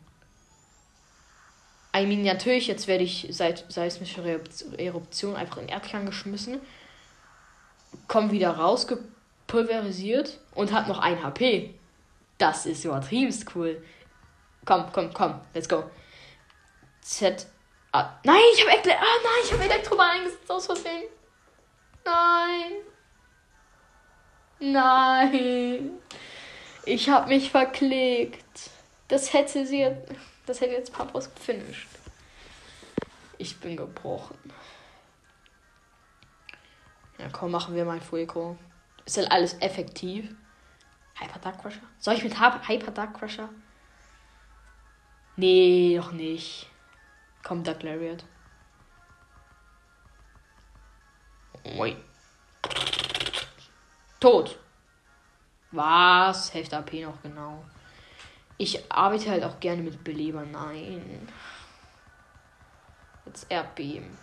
I 1.94 2.06
mean, 2.06 2.22
natürlich, 2.22 2.68
jetzt 2.68 2.86
werde 2.86 3.02
ich 3.02 3.26
seit 3.30 3.70
seismische 3.70 4.40
Eruption 4.78 5.34
einfach 5.34 5.56
in 5.56 5.68
Erdkern 5.68 6.06
geschmissen. 6.06 6.60
Komm 8.06 8.30
wieder 8.30 8.50
raus, 8.50 8.86
gepulverisiert 8.86 10.38
und 10.54 10.72
hat 10.72 10.86
noch 10.86 11.00
ein 11.00 11.20
HP. 11.24 11.74
Das 12.38 12.66
ist 12.66 12.84
übertrieben 12.84 13.34
cool. 13.54 13.82
Komm, 14.64 14.86
komm, 14.92 15.12
komm, 15.12 15.40
let's 15.52 15.68
go. 15.68 15.82
Z. 17.02 17.46
Ah, 17.90 18.20
nein, 18.22 18.36
ich 18.54 18.60
habe 18.60 18.70
Ele 18.70 18.96
ah, 18.96 19.02
nein, 19.24 19.42
ich 19.44 19.52
habe 19.52 19.64
Elektrobahn 19.64 20.10
eingesetzt 20.10 20.50
aus 20.50 20.66
Versehen. 20.66 21.02
Nein. 22.04 22.89
Nein. 24.60 25.90
Ich 26.84 27.08
habe 27.08 27.28
mich 27.28 27.50
verklickt. 27.50 28.70
Das 29.08 29.32
hätte 29.32 29.66
sie. 29.66 29.90
Das 30.46 30.60
hätte 30.60 30.72
jetzt 30.72 30.92
Papas 30.92 31.34
gefinisht. 31.34 31.88
Ich 33.38 33.58
bin 33.58 33.76
gebrochen. 33.76 34.38
Ja, 37.18 37.28
komm, 37.32 37.50
machen 37.50 37.74
wir 37.74 37.84
mal 37.84 38.00
Fuego. 38.00 38.56
Ist 39.04 39.16
halt 39.16 39.30
alles 39.32 39.54
effektiv. 39.60 40.34
Hyper 41.18 41.38
Dark 41.38 41.60
Crusher? 41.60 41.82
Soll 41.98 42.14
ich 42.14 42.24
mit 42.24 42.38
Hyper 42.38 42.90
Dark 42.92 43.18
Crusher? 43.18 43.48
Nee, 45.36 45.96
doch 45.96 46.12
nicht. 46.12 46.68
Komm, 47.42 47.64
Dark 47.64 47.82
Lariat. 47.82 48.24
Ui. 51.78 51.96
Tot. 54.20 54.58
Was? 55.72 56.52
Hälfte 56.52 56.76
AP 56.76 56.92
noch 56.94 57.22
genau. 57.22 57.64
Ich 58.58 58.92
arbeite 58.92 59.30
halt 59.30 59.42
auch 59.42 59.58
gerne 59.58 59.82
mit 59.82 60.04
Belebern. 60.04 60.50
Nein. 60.50 61.28
Jetzt 63.24 63.46
Erdbeben. 63.48 64.18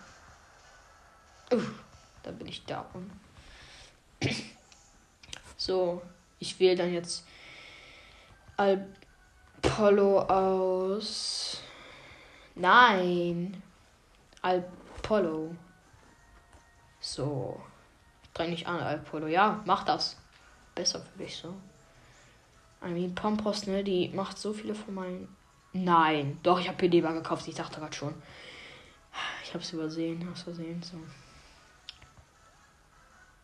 Uff, 1.51 1.83
da 2.21 2.31
bin 2.31 2.47
ich 2.47 2.63
down. 2.65 3.11
So, 5.55 6.01
ich 6.39 6.59
wähle 6.59 6.75
dann 6.75 6.93
jetzt 6.93 7.25
Apollo 8.57 10.21
aus. 10.21 11.61
Nein. 12.53 13.63
Apollo. 14.41 15.55
So. 16.99 17.59
Dräng 18.37 18.51
dich 18.51 18.67
an, 18.67 18.79
Apollo. 18.79 19.27
Ja, 19.27 19.61
mach 19.65 19.83
das. 19.83 20.15
Besser 20.75 21.01
für 21.01 21.23
dich 21.23 21.35
so. 21.35 21.55
I 22.85 22.89
mean, 22.89 23.15
Pompos, 23.15 23.65
ne, 23.65 23.83
die 23.83 24.09
macht 24.09 24.37
so 24.37 24.53
viele 24.53 24.75
von 24.75 24.93
meinen. 24.93 25.35
Nein, 25.73 26.39
doch, 26.43 26.59
ich 26.59 26.67
habe 26.67 26.77
PD-Bar 26.77 27.13
gekauft. 27.13 27.47
Ich 27.47 27.55
dachte 27.55 27.79
gerade 27.79 27.95
schon. 27.95 28.13
Ich 29.43 29.53
habe 29.55 29.63
es 29.63 29.73
übersehen, 29.73 30.29
aus 30.31 30.43
Versehen. 30.43 30.83
So. 30.83 30.97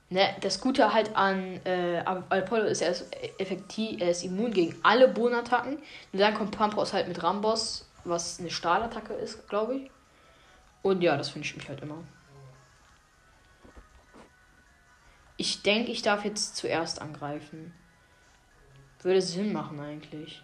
Ne, 0.09 0.35
das 0.41 0.61
Gute 0.61 0.93
halt 0.93 1.15
an 1.15 1.59
äh, 1.65 2.03
Apollo 2.05 2.65
ist, 2.65 2.81
er 2.81 2.91
ist 2.91 3.07
effektiv, 3.39 3.99
er 3.99 4.11
ist 4.11 4.23
immun 4.23 4.51
gegen 4.51 4.75
alle 4.83 5.07
Bodenattacken. 5.07 5.77
Und 5.77 6.19
dann 6.19 6.35
kommt 6.35 6.55
Pampros 6.55 6.93
halt 6.93 7.07
mit 7.07 7.23
Rambos, 7.23 7.89
was 8.03 8.39
eine 8.39 8.51
Stahlattacke 8.51 9.13
ist, 9.13 9.49
glaube 9.49 9.77
ich. 9.77 9.91
Und 10.83 11.01
ja, 11.01 11.17
das 11.17 11.29
finde 11.29 11.47
ich 11.47 11.55
mich 11.55 11.67
halt 11.67 11.81
immer. 11.81 11.97
Ich 15.43 15.61
denke, 15.61 15.91
ich 15.91 16.01
darf 16.01 16.23
jetzt 16.23 16.55
zuerst 16.55 17.01
angreifen. 17.01 17.73
Würde 19.01 19.21
Sinn 19.21 19.51
machen 19.51 19.77
eigentlich. 19.77 20.41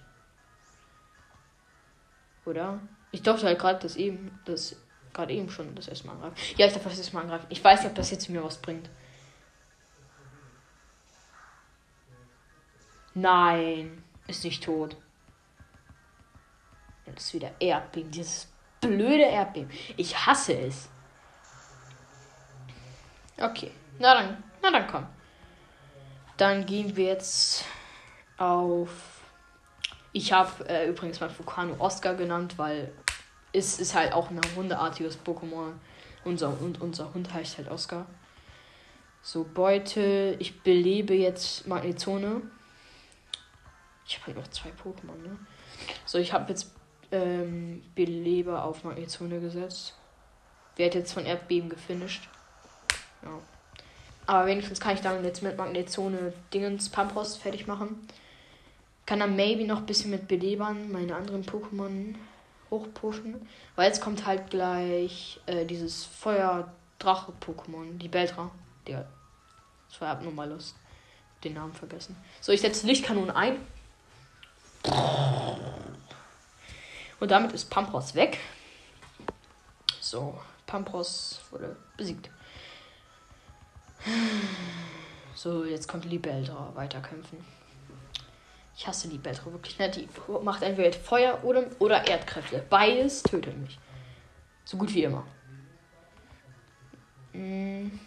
Oder? 2.46 2.82
Ich 3.14 3.22
dachte 3.22 3.46
halt 3.46 3.60
gerade, 3.60 3.80
dass 3.80 3.96
eben, 3.96 4.38
das 4.44 4.76
gerade 5.14 5.32
eben 5.32 5.50
schon 5.50 5.74
das 5.74 5.88
erste 5.88 6.06
Mal 6.06 6.16
angreifen. 6.16 6.36
Ja, 6.58 6.68
ich 6.68 6.74
darf 6.74 6.84
das 6.84 6.98
erste 6.98 7.16
Mal 7.16 7.22
angreifen. 7.22 7.46
Ich 7.48 7.64
weiß 7.64 7.80
nicht, 7.80 7.92
ob 7.92 7.96
das 7.96 8.12
jetzt 8.12 8.28
mir 8.28 8.44
was 8.44 8.58
bringt. 8.58 8.90
Nein, 13.14 14.04
ist 14.28 14.44
nicht 14.44 14.66
tot. 14.66 14.98
Das 17.06 17.24
ist 17.24 17.34
wieder 17.36 17.54
Erdbeben. 17.62 18.12
Dieses 18.12 18.52
blöde 18.82 19.24
Erdbeben. 19.24 19.72
Ich 19.96 20.26
hasse 20.26 20.60
es. 20.60 20.90
Okay. 23.38 23.72
Na 23.98 24.14
dann, 24.16 24.44
na 24.62 24.72
dann 24.72 24.88
komm. 24.88 25.06
Dann 26.38 26.66
gehen 26.66 26.96
wir 26.96 27.06
jetzt 27.06 27.66
auf. 28.38 28.90
Ich 30.12 30.32
habe 30.34 30.68
äh, 30.68 30.88
übrigens 30.88 31.20
mal 31.20 31.30
Fukano 31.30 31.76
Oscar 31.80 32.16
genannt, 32.16 32.58
weil 32.58 32.92
es 33.52 33.80
ist 33.80 33.94
halt 33.94 34.14
auch 34.14 34.30
ein 34.30 34.40
hundeartiges 34.56 35.20
Pokémon. 35.20 35.74
Unser, 36.26 36.60
und 36.62 36.82
unser 36.82 37.14
Hund 37.14 37.34
heißt 37.34 37.58
halt 37.58 37.70
Oscar. 37.70 38.06
So, 39.22 39.44
Beute. 39.44 40.36
Ich 40.40 40.62
belebe 40.62 41.14
jetzt 41.14 41.68
Magnezone. 41.68 42.42
Ich 44.08 44.16
habe 44.18 44.28
halt 44.28 44.38
noch 44.38 44.48
zwei 44.48 44.70
Pokémon, 44.70 45.22
ne? 45.22 45.38
So, 46.06 46.18
ich 46.18 46.34
habe 46.34 46.50
jetzt 46.50 46.74
ähm, 47.12 47.84
Beleber 47.96 48.64
auf 48.64 48.84
Magnezone 48.84 49.40
gesetzt. 49.40 49.96
Werd 50.76 50.96
jetzt 50.96 51.14
von 51.14 51.26
Erdbeben 51.26 51.70
gefinisht. 51.70 52.30
Ja. 53.24 53.40
Aber 54.30 54.46
wenigstens 54.46 54.80
kann 54.80 54.94
ich 54.94 55.02
dann 55.02 55.24
jetzt 55.24 55.42
mit 55.42 55.58
Magnezone 55.58 56.34
Dingens 56.54 56.90
Pampros 56.90 57.36
fertig 57.36 57.66
machen. 57.66 58.08
Kann 59.08 59.22
dann 59.22 59.36
maybe 59.36 59.66
noch 59.66 59.80
ein 59.80 59.88
bisschen 59.88 60.12
mit 60.12 60.28
Belebern 60.28 60.92
meine 60.92 61.16
anderen 61.16 61.44
Pokémon 61.44 62.14
hochpushen. 62.70 63.50
Weil 63.76 63.88
jetzt 63.88 64.02
kommt 64.02 64.28
halt 64.28 64.52
gleich 64.52 65.40
äh, 65.48 65.66
dieses 65.66 66.06
Feuer-Drache-Pokémon, 66.06 67.98
die 67.98 68.08
Beltra. 68.08 68.52
Der. 68.86 69.08
Das 69.90 70.00
war 70.00 70.10
abnormal 70.10 70.50
Lust. 70.50 70.76
Den 71.44 71.56
Namen 71.56 71.74
vergessen. 71.74 72.16
So, 72.40 72.52
ich 72.52 72.62
setze 72.62 72.86
Lichtkanonen 72.86 73.32
ein. 73.32 73.58
Und 77.20 77.32
damit 77.32 77.52
ist 77.54 77.68
Pampros 77.72 78.14
weg. 78.14 78.38
So, 80.00 80.40
Pampros 80.68 81.42
wurde 81.50 81.76
besiegt. 81.98 82.30
So, 85.36 85.64
jetzt 85.64 85.88
kommt 85.88 86.06
Libeldra 86.06 86.72
weiterkämpfen. 86.76 87.38
Ich 88.76 88.88
hasse 88.88 89.08
Libeldra 89.08 89.52
wirklich. 89.52 89.78
Ne? 89.78 89.90
Die 89.90 90.08
macht 90.42 90.64
entweder 90.64 90.98
Feuer 90.98 91.44
oder, 91.44 91.66
oder 91.80 92.08
Erdkräfte. 92.08 92.66
Beides 92.70 93.24
tötet 93.24 93.58
mich. 93.58 93.78
So 94.64 94.78
gut 94.78 94.94
wie 94.94 95.04
immer. 95.04 95.26
Hm. 97.34 98.00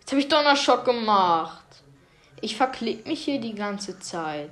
Jetzt 0.00 0.10
habe 0.10 0.20
ich 0.20 0.28
Donnerschock 0.28 0.84
gemacht. 0.84 1.64
Ich 2.40 2.56
verklick 2.56 3.06
mich 3.06 3.24
hier 3.24 3.40
die 3.40 3.54
ganze 3.54 4.00
Zeit. 4.00 4.50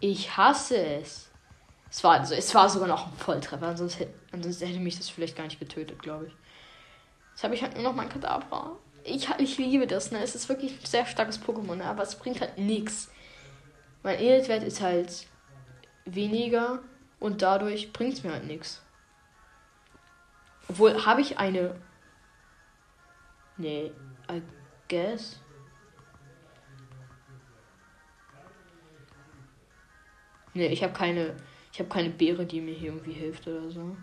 Ich 0.00 0.36
hasse 0.36 0.76
es. 0.76 1.30
Es 1.88 2.02
war, 2.02 2.20
also, 2.20 2.34
es 2.34 2.54
war 2.54 2.68
sogar 2.68 2.88
noch 2.88 3.06
ein 3.06 3.16
Volltreffer. 3.16 3.68
Ansonsten, 3.68 4.06
ansonsten 4.32 4.66
hätte 4.66 4.80
mich 4.80 4.96
das 4.96 5.08
vielleicht 5.08 5.36
gar 5.36 5.44
nicht 5.44 5.60
getötet, 5.60 6.00
glaube 6.00 6.26
ich. 6.26 6.32
Jetzt 7.32 7.44
habe 7.44 7.54
ich 7.54 7.62
halt 7.62 7.74
nur 7.74 7.84
noch 7.84 7.94
mein 7.94 8.08
Kadabra. 8.08 8.76
Ich, 9.04 9.28
ich 9.38 9.58
liebe 9.58 9.86
das, 9.86 10.12
ne? 10.12 10.22
Es 10.22 10.34
ist 10.34 10.48
wirklich 10.48 10.72
ein 10.72 10.86
sehr 10.86 11.06
starkes 11.06 11.40
Pokémon, 11.40 11.76
ne? 11.76 11.84
aber 11.84 12.02
es 12.02 12.16
bringt 12.16 12.40
halt 12.40 12.58
nichts. 12.58 13.10
Mein 14.02 14.18
Edelwert 14.18 14.62
ist 14.62 14.80
halt 14.80 15.26
weniger 16.04 16.82
und 17.18 17.42
dadurch 17.42 17.92
bringt 17.92 18.14
es 18.14 18.24
mir 18.24 18.32
halt 18.32 18.46
nichts. 18.46 18.82
Obwohl, 20.68 21.04
habe 21.04 21.20
ich 21.20 21.38
eine. 21.38 21.74
Nee, 23.56 23.92
I 24.30 24.42
guess. 24.88 25.40
Nee, 30.54 30.68
ich 30.68 30.82
habe 30.82 30.92
keine. 30.92 31.36
Ich 31.72 31.78
habe 31.78 31.88
keine 31.88 32.10
Beere, 32.10 32.46
die 32.46 32.60
mir 32.60 32.74
hier 32.74 32.92
irgendwie 32.92 33.12
hilft 33.12 33.46
oder 33.46 33.70
so. 33.70 33.96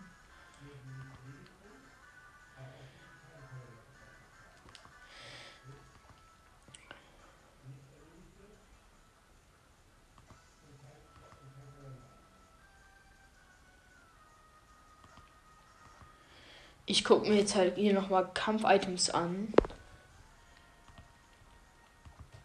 Ich 16.90 17.04
gucke 17.04 17.28
mir 17.28 17.36
jetzt 17.36 17.56
halt 17.56 17.76
hier 17.76 17.94
nochmal 17.94 18.32
Kampf-Items 18.34 19.10
an. 19.10 19.54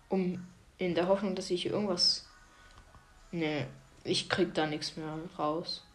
Um 0.08 0.46
in 0.78 0.96
der 0.96 1.06
Hoffnung, 1.06 1.36
dass 1.36 1.48
ich 1.50 1.66
irgendwas. 1.66 2.28
Ne, 3.30 3.68
ich 4.02 4.28
krieg 4.28 4.52
da 4.52 4.66
nichts 4.66 4.96
mehr 4.96 5.16
raus. 5.38 5.86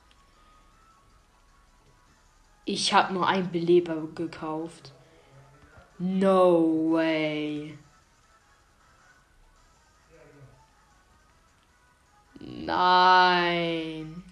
Ich 2.63 2.93
habe 2.93 3.13
nur 3.13 3.27
einen 3.27 3.51
Beleber 3.51 4.07
gekauft. 4.15 4.93
No 5.99 6.93
way. 6.93 7.77
Nein. 12.39 14.23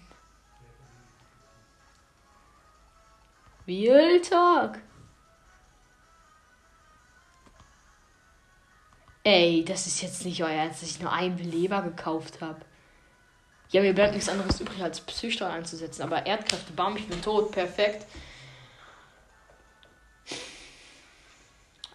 Spieltag. 3.66 4.78
Ey, 9.24 9.64
das 9.64 9.88
ist 9.88 10.02
jetzt 10.02 10.24
nicht 10.24 10.40
euer 10.40 10.50
Ernst, 10.50 10.82
dass 10.82 10.90
ich 10.90 11.00
nur 11.00 11.12
einen 11.12 11.34
Beleber 11.34 11.82
gekauft 11.82 12.40
habe. 12.40 12.60
Ja, 13.70 13.82
mir 13.82 13.92
bleibt 13.92 14.14
nichts 14.14 14.28
anderes 14.28 14.60
übrig, 14.60 14.80
als 14.80 15.00
Psystrahl 15.00 15.50
einzusetzen. 15.50 16.02
Aber 16.02 16.24
Erdkräfte, 16.24 16.72
bam, 16.74 16.96
ich 16.96 17.08
bin 17.08 17.20
tot, 17.20 17.50
perfekt. 17.50 18.06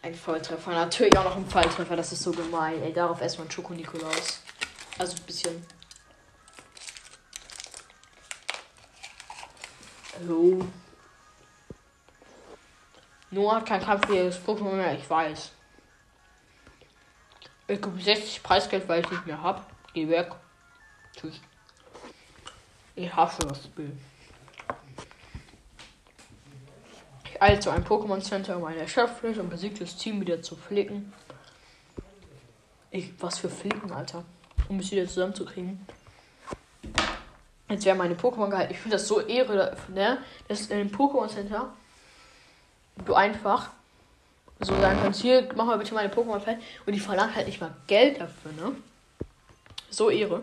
Ein 0.01 0.13
Volltreffer. 0.13 0.71
Natürlich 0.71 1.17
auch 1.17 1.23
noch 1.23 1.38
ein 1.38 1.47
Falltreffer, 1.47 1.95
das 1.95 2.12
ist 2.12 2.23
so 2.23 2.31
gemein. 2.31 2.84
Ey, 2.84 2.91
darauf 2.91 3.21
erstmal 3.21 3.47
ein 3.47 3.51
Schoko-Nikolaus. 3.51 4.41
Also 4.97 5.15
ein 5.15 5.23
bisschen. 5.23 5.65
Hallo. 10.19 10.67
Noah 13.32 13.56
hat 13.56 13.65
kein 13.65 13.82
kampfjähriges 13.82 14.39
Pokémon 14.46 14.74
mehr, 14.74 14.94
ich 14.94 15.10
weiß. 15.10 15.52
Ich 17.67 17.82
gebe 17.82 18.02
60 18.02 18.44
Preisgeld, 18.44 18.88
weil 18.89 19.02
ich 19.02 19.10
nicht 19.10 19.26
mehr 19.26 19.41
hab. 19.41 19.65
Geh 19.94 20.10
weg. 20.10 20.32
Tschüss. 21.15 21.39
Ich 22.96 23.15
hasse 23.15 23.39
das 23.48 23.63
Spiel. 23.63 23.98
Ich 27.24 27.41
eilte 27.41 27.62
zu 27.62 27.70
einem 27.70 27.86
Pokémon 27.86 28.22
Center, 28.22 28.58
um 28.58 28.65
eine 28.65 28.82
erschöpftes 28.82 29.38
und 29.38 29.50
besiegtes 29.50 29.96
Team 29.96 30.20
wieder 30.20 30.41
zu 30.41 30.58
flicken. 30.58 31.13
Ich, 32.91 33.13
was 33.22 33.39
für 33.39 33.50
Flicken, 33.50 33.94
Alter. 33.94 34.26
Um 34.67 34.80
es 34.80 34.91
wieder 34.91 35.08
zusammenzukriegen. 35.08 35.88
Jetzt 37.70 37.86
wäre 37.86 37.96
meine 37.96 38.15
Pokémon 38.15 38.50
gehalten. 38.50 38.74
Ich 38.74 38.80
finde 38.80 38.98
das 38.98 39.08
so 39.08 39.22
ehre, 39.22 39.78
ne? 39.88 40.17
Das 40.50 40.60
ist 40.60 40.72
in 40.72 40.80
dem 40.80 40.91
Pokémon 40.91 41.30
Center 41.30 41.74
du 42.97 43.13
einfach 43.13 43.71
so 44.60 44.80
sagen 44.80 44.99
kannst, 45.01 45.21
hier, 45.21 45.49
mach 45.56 45.65
mal 45.65 45.77
bitte 45.77 45.93
meine 45.93 46.13
Pokémon 46.13 46.39
fertig. 46.39 46.63
Und 46.86 46.93
die 46.93 46.99
verlangt 46.99 47.36
halt 47.36 47.47
nicht 47.47 47.60
mal 47.60 47.73
Geld 47.88 48.19
dafür, 48.19 48.51
ne? 48.54 48.75
So 49.89 50.10
Ehre. 50.10 50.41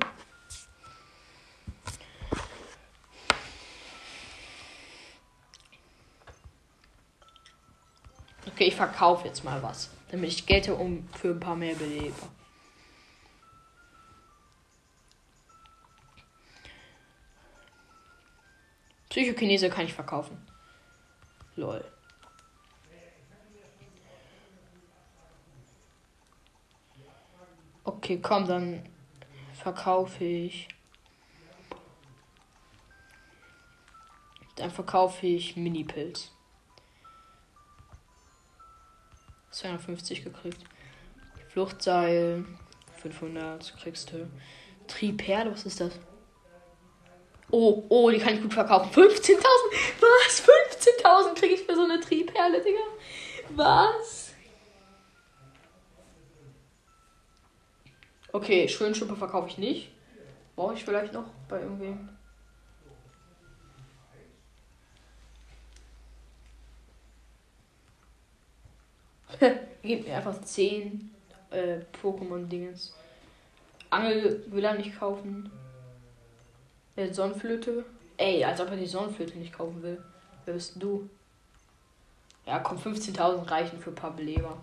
Okay, 8.47 8.65
ich 8.65 8.75
verkaufe 8.75 9.29
jetzt 9.29 9.45
mal 9.45 9.63
was, 9.63 9.91
damit 10.11 10.31
ich 10.31 10.45
Geld 10.45 10.67
habe, 10.67 10.79
um 10.79 11.09
für 11.17 11.29
ein 11.29 11.39
paar 11.39 11.55
mehr 11.55 11.77
Beleber. 11.77 12.29
Psychokinese 19.11 19.71
kann 19.71 19.85
ich 19.85 19.95
verkaufen. 19.95 20.45
Lol. 21.55 21.85
Okay, 27.89 28.19
komm, 28.21 28.47
dann 28.47 28.83
verkaufe 29.55 30.23
ich. 30.23 30.69
Dann 34.57 34.71
verkaufe 34.71 35.27
ich 35.27 35.57
Mini-Pilz. 35.57 36.31
250 39.53 40.23
gekriegt. 40.23 40.63
Fluchtseil. 41.49 42.45
500 43.01 43.75
kriegst 43.79 44.13
du. 44.13 44.29
Triperle, 44.87 45.51
was 45.51 45.65
ist 45.65 45.81
das? 45.81 45.99
Oh, 47.51 47.85
oh, 47.89 48.11
die 48.11 48.19
kann 48.19 48.35
ich 48.35 48.43
gut 48.43 48.53
verkaufen. 48.53 48.91
15.000? 48.93 49.39
Was? 50.01 50.43
15.000 50.43 51.35
kriege 51.37 51.55
ich 51.55 51.63
für 51.63 51.75
so 51.75 51.85
eine 51.85 51.99
Triperle, 52.01 52.63
Digga? 52.63 52.83
Was? 53.57 54.28
Okay, 58.33 58.69
Schönschuppe 58.69 59.17
verkaufe 59.17 59.49
ich 59.49 59.59
nicht. 59.59 59.91
Brauche 60.55 60.75
ich 60.75 60.85
vielleicht 60.85 61.13
noch 61.13 61.27
bei 61.49 61.61
irgendwem. 61.61 62.09
Gib 69.83 70.07
mir 70.07 70.17
einfach 70.17 70.41
10 70.41 71.15
äh, 71.51 71.79
Pokémon-Dingens. 72.03 72.95
Angel 73.91 74.45
will 74.49 74.65
er 74.65 74.75
nicht 74.75 74.99
kaufen. 74.99 75.51
Äh, 76.97 77.13
Sonnenflöte. 77.13 77.85
Ey, 78.17 78.45
als 78.45 78.61
ob 78.61 78.71
er 78.71 78.77
die 78.77 78.87
Sonnenflöte 78.87 79.39
nicht 79.39 79.53
kaufen 79.53 79.83
will. 79.83 80.03
Wer 80.45 80.55
bist 80.55 80.75
du? 80.83 81.09
Ja, 82.45 82.59
komm, 82.59 82.79
15.000 82.79 83.51
reichen 83.51 83.79
für 83.79 83.91
ein 83.91 83.95
paar 83.95 84.15
Beleber. 84.15 84.59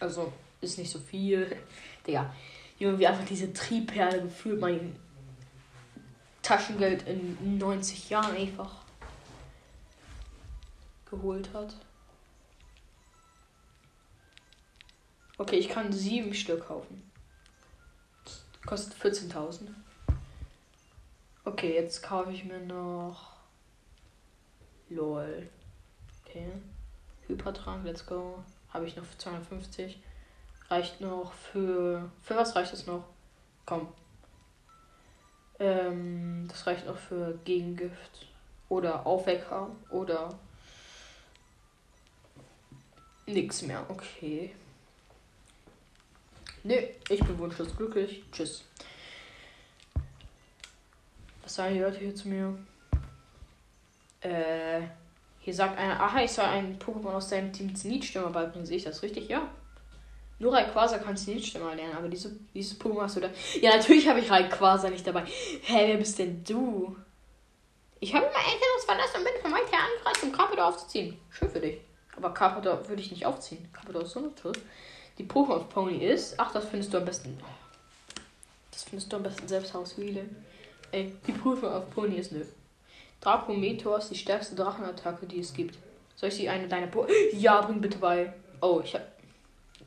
Also, 0.00 0.32
ist 0.60 0.78
nicht 0.78 0.90
so 0.90 0.98
viel. 0.98 1.56
Digga, 2.06 2.34
Junge, 2.78 2.98
wie 2.98 3.06
einfach 3.06 3.24
diese 3.24 3.52
Triebperle 3.52 4.22
gefühlt 4.22 4.60
mein 4.60 4.96
Taschengeld 6.42 7.06
in 7.08 7.58
90 7.58 8.10
Jahren 8.10 8.36
einfach 8.36 8.76
geholt 11.10 11.52
hat. 11.54 11.74
Okay, 15.38 15.56
ich 15.56 15.68
kann 15.68 15.92
sieben 15.92 16.34
Stück 16.34 16.66
kaufen. 16.66 17.10
Kostet 18.64 18.94
14.000. 19.00 19.68
Okay, 21.44 21.74
jetzt 21.74 22.02
kaufe 22.02 22.32
ich 22.32 22.44
mir 22.44 22.60
noch. 22.60 23.36
LOL. 24.88 25.48
Okay. 26.24 26.50
Hypertrank, 27.28 27.84
let's 27.84 28.06
go. 28.06 28.42
Habe 28.72 28.86
ich 28.86 28.96
noch 28.96 29.04
250. 29.18 29.98
Reicht 30.68 31.00
noch 31.00 31.32
für. 31.32 32.10
Für 32.22 32.36
was 32.36 32.56
reicht 32.56 32.72
es 32.72 32.86
noch? 32.86 33.04
Komm. 33.64 33.88
Ähm, 35.58 36.46
das 36.48 36.66
reicht 36.66 36.86
noch 36.86 36.98
für 36.98 37.38
Gegengift. 37.44 38.26
Oder 38.68 39.06
Aufwecker. 39.06 39.70
Oder. 39.90 40.38
Nix 43.26 43.62
mehr. 43.62 43.84
Okay. 43.88 44.54
Nee, 46.62 46.94
ich 47.08 47.20
bin 47.20 47.38
wunschlos 47.38 47.76
glücklich. 47.76 48.24
Tschüss. 48.32 48.64
Was 51.42 51.54
sagen 51.54 51.74
die 51.74 51.80
Leute 51.80 51.98
hier 51.98 52.14
zu 52.14 52.28
mir? 52.28 52.58
Äh. 54.20 54.82
Hier 55.46 55.54
sagt 55.54 55.78
einer, 55.78 56.00
aha, 56.00 56.24
ich 56.24 56.32
soll 56.32 56.44
einen 56.44 56.76
Pokémon 56.76 57.12
aus 57.12 57.28
deinem 57.28 57.52
Team 57.52 57.72
Zenit-Stürmer 57.72 58.30
beibringen. 58.30 58.66
Sehe 58.66 58.78
ich 58.78 58.82
das 58.82 59.00
richtig? 59.04 59.28
Ja. 59.28 59.48
Nur 60.38 60.52
Rayquaza 60.52 60.98
kannst 60.98 61.26
du 61.26 61.32
nicht 61.32 61.54
immer 61.54 61.74
lernen, 61.74 61.96
aber 61.96 62.08
diese, 62.08 62.36
dieses 62.52 62.78
Pokémon 62.78 63.02
hast 63.02 63.16
du 63.16 63.20
da. 63.20 63.30
Ja, 63.60 63.76
natürlich 63.76 64.06
habe 64.06 64.20
ich 64.20 64.30
Rayquaza 64.30 64.90
nicht 64.90 65.06
dabei. 65.06 65.24
Hä, 65.24 65.88
wer 65.88 65.96
bist 65.96 66.18
denn 66.18 66.44
du? 66.44 66.94
Ich 68.00 68.14
habe 68.14 68.26
mein 68.26 68.44
Elternhaus 68.44 68.84
verlassen 68.84 69.16
und 69.18 69.24
bin 69.24 69.42
von 69.42 69.52
weit 69.52 69.72
her 69.72 69.80
angereist, 69.80 70.22
um 70.22 70.32
Carpador 70.32 70.66
aufzuziehen. 70.66 71.18
Schön 71.30 71.48
für 71.48 71.60
dich. 71.60 71.80
Aber 72.14 72.34
Carpador 72.34 72.86
würde 72.86 73.00
ich 73.00 73.10
nicht 73.10 73.24
aufziehen. 73.24 73.66
Carpador 73.72 74.02
ist 74.02 74.10
so 74.10 74.28
toll. 74.40 74.52
Die 75.16 75.24
Pokémon 75.24 75.64
Pony 75.64 76.04
ist. 76.04 76.38
Ach, 76.38 76.52
das 76.52 76.66
findest 76.66 76.92
du 76.92 76.98
am 76.98 77.06
besten. 77.06 77.38
Das 78.70 78.84
findest 78.84 79.10
du 79.10 79.16
am 79.16 79.22
besten 79.22 79.48
selbst 79.48 79.72
Hauswiele. 79.72 80.28
Ey, 80.92 81.14
die 81.26 81.32
Prüfung 81.32 81.70
auf 81.70 81.90
Pony 81.90 82.16
ist 82.16 82.32
nö. 82.32 82.44
Dracometor 83.22 83.98
ist 83.98 84.10
die 84.10 84.16
stärkste 84.16 84.54
Drachenattacke, 84.54 85.24
die 85.26 85.40
es 85.40 85.54
gibt. 85.54 85.78
Soll 86.14 86.28
ich 86.28 86.36
sie 86.36 86.48
eine 86.48 86.68
deiner 86.68 86.86
po 86.86 87.06
Ja, 87.32 87.62
bring 87.62 87.80
bitte 87.80 87.98
bei. 87.98 88.32
Oh, 88.60 88.80
ich 88.84 88.94
habe 88.94 89.04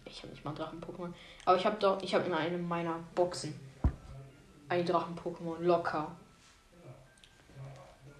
ich 0.09 0.21
habe 0.21 0.31
nicht 0.31 0.43
mal 0.43 0.53
Drachen-Pokémon. 0.53 1.13
Aber 1.45 1.57
ich 1.57 1.65
habe 1.65 1.77
doch, 1.79 2.01
ich 2.01 2.13
habe 2.13 2.25
in 2.25 2.33
einem 2.33 2.67
meiner 2.67 2.99
Boxen 3.15 3.59
ein 4.67 4.85
Drachen-Pokémon. 4.85 5.59
Locker. 5.59 6.15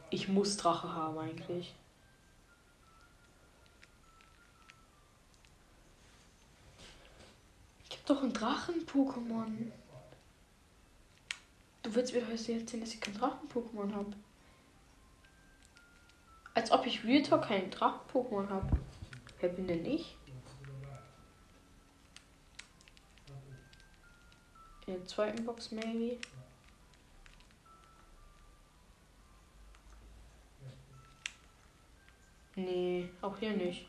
Ich 0.10 0.28
muss 0.28 0.58
Drache 0.58 0.92
haben 0.92 1.18
eigentlich. 1.20 1.76
Ich 7.90 7.98
habe 7.98 8.04
doch 8.08 8.24
ein 8.24 8.34
Drachen-Pokémon. 8.34 9.72
Du 11.84 11.96
willst 11.96 12.14
mir 12.14 12.22
heute 12.22 12.34
erzählen, 12.34 12.82
dass 12.82 12.94
ich 12.94 13.02
kein 13.02 13.16
Drachen-Pokémon 13.16 13.94
habe. 13.94 14.14
Als 16.56 16.72
ob 16.72 16.86
ich 16.86 17.04
Real 17.04 17.24
Talk 17.24 17.44
kein 17.44 17.70
Drachen-Pokémon 17.70 18.50
habe. 18.50 18.78
Wer 19.40 19.50
bin 19.50 19.68
denn 19.68 19.86
ich? 19.86 20.18
In 24.90 24.96
der 24.96 25.06
zweiten 25.06 25.46
Box, 25.46 25.72
maybe. 25.72 26.18
Nee, 32.56 33.08
auch 33.22 33.38
hier 33.38 33.52
nicht. 33.52 33.88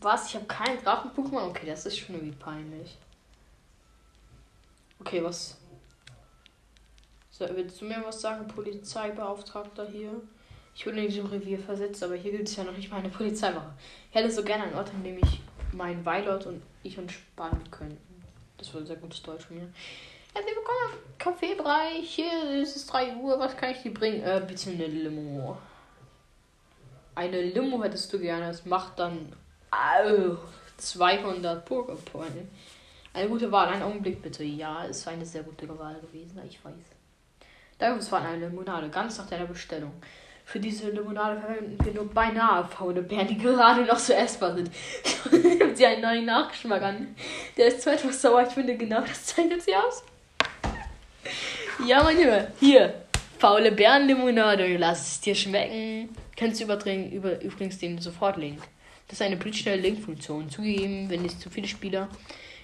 Was? 0.00 0.28
Ich 0.28 0.36
habe 0.36 0.44
keinen 0.44 0.80
Drachen-Pokémon? 0.84 1.48
Okay, 1.48 1.66
das 1.66 1.84
ist 1.84 1.98
schon 1.98 2.14
irgendwie 2.14 2.36
peinlich. 2.36 2.96
Okay, 5.00 5.20
was? 5.24 5.58
So, 7.32 7.48
willst 7.50 7.80
du 7.80 7.86
mir 7.86 8.04
was 8.06 8.20
sagen, 8.20 8.46
Polizeibeauftragter 8.46 9.88
hier? 9.88 10.12
Ich 10.76 10.86
wurde 10.86 11.00
in 11.00 11.08
diesem 11.08 11.26
Revier 11.26 11.58
versetzt, 11.58 12.04
aber 12.04 12.14
hier 12.14 12.30
gibt 12.30 12.48
es 12.48 12.54
ja 12.54 12.62
noch 12.62 12.76
nicht 12.76 12.88
mal 12.88 12.98
eine 12.98 13.08
Polizeiwache. 13.08 13.74
Ich 14.10 14.14
hätte 14.14 14.30
so 14.30 14.44
gerne 14.44 14.62
einen 14.62 14.76
Ort, 14.76 14.94
an 14.94 15.02
dem 15.02 15.18
ich 15.18 15.40
mein 15.72 16.04
Weilort 16.04 16.46
und 16.46 16.62
ich 16.84 16.96
entspannen 16.96 17.68
könnten. 17.72 18.09
Das 18.60 18.74
war 18.74 18.84
sehr 18.84 18.96
gutes 18.96 19.22
Deutsch 19.22 19.46
von 19.46 19.56
mir. 19.56 19.68
Herzlich 20.34 20.54
willkommen 20.54 20.92
im 20.92 21.18
Kaffeebereich. 21.18 22.04
Hier 22.04 22.60
ist 22.60 22.76
es 22.76 22.86
3 22.88 23.16
Uhr. 23.16 23.38
Was 23.38 23.56
kann 23.56 23.70
ich 23.70 23.80
dir 23.80 23.94
bringen? 23.94 24.22
Äh, 24.22 24.42
bitte 24.46 24.68
eine 24.68 24.86
Limo. 24.86 25.56
Eine 27.14 27.40
Limo 27.40 27.82
hättest 27.82 28.12
du 28.12 28.18
gerne. 28.18 28.48
Das 28.48 28.66
macht 28.66 28.98
dann 28.98 29.34
au, 29.70 30.36
200 30.76 31.64
Pokerpoint. 31.64 32.50
Eine 33.14 33.28
gute 33.30 33.50
Wahl. 33.50 33.68
Einen 33.68 33.82
Augenblick 33.82 34.20
bitte. 34.20 34.44
Ja, 34.44 34.84
ist 34.84 35.08
eine 35.08 35.24
sehr 35.24 35.42
gute 35.42 35.66
Wahl 35.78 35.98
gewesen. 35.98 36.38
Ich 36.46 36.62
weiß. 36.62 36.74
Danke, 37.78 38.12
war 38.12 38.20
eine 38.20 38.46
Limonade. 38.46 38.90
Ganz 38.90 39.16
nach 39.16 39.26
deiner 39.26 39.46
Bestellung. 39.46 39.94
Für 40.50 40.58
diese 40.58 40.90
Limonade 40.90 41.40
verwenden 41.40 41.78
wir 41.84 41.92
nur 41.94 42.10
beinahe 42.12 42.64
faule 42.64 43.02
Beeren, 43.02 43.28
die 43.28 43.38
gerade 43.38 43.82
noch 43.82 44.00
so 44.00 44.12
essbar 44.12 44.56
sind. 44.56 44.68
Nimmt 45.30 45.76
sie 45.76 45.86
einen 45.86 46.02
neuen 46.02 46.24
Nachgeschmack 46.24 46.82
an. 46.82 47.14
Der 47.56 47.68
ist 47.68 47.82
zwar 47.82 47.92
etwas 47.92 48.20
sauer, 48.20 48.42
ich 48.42 48.52
finde 48.52 48.76
genau 48.76 49.00
das 49.00 49.26
zeichnet 49.26 49.62
sie 49.62 49.76
aus. 49.76 50.02
Ja, 51.86 52.02
mein 52.02 52.18
Junge, 52.18 52.48
hier. 52.58 52.94
Faule 53.38 53.70
Bärenlimonade, 53.70 54.76
lass 54.76 55.12
es 55.12 55.20
dir 55.20 55.36
schmecken. 55.36 56.08
Kannst 56.36 56.58
du 56.58 56.64
überdrehen, 56.64 57.12
über, 57.12 57.40
übrigens 57.40 57.78
den 57.78 57.98
sofort 57.98 58.36
Link. 58.36 58.58
Das 59.06 59.20
ist 59.20 59.22
eine 59.22 59.36
blitzschnelle 59.36 59.80
Link-Funktion. 59.80 60.50
Zugegeben, 60.50 61.08
wenn 61.10 61.24
es 61.24 61.38
zu 61.38 61.48
viele 61.48 61.68
Spieler 61.68 62.08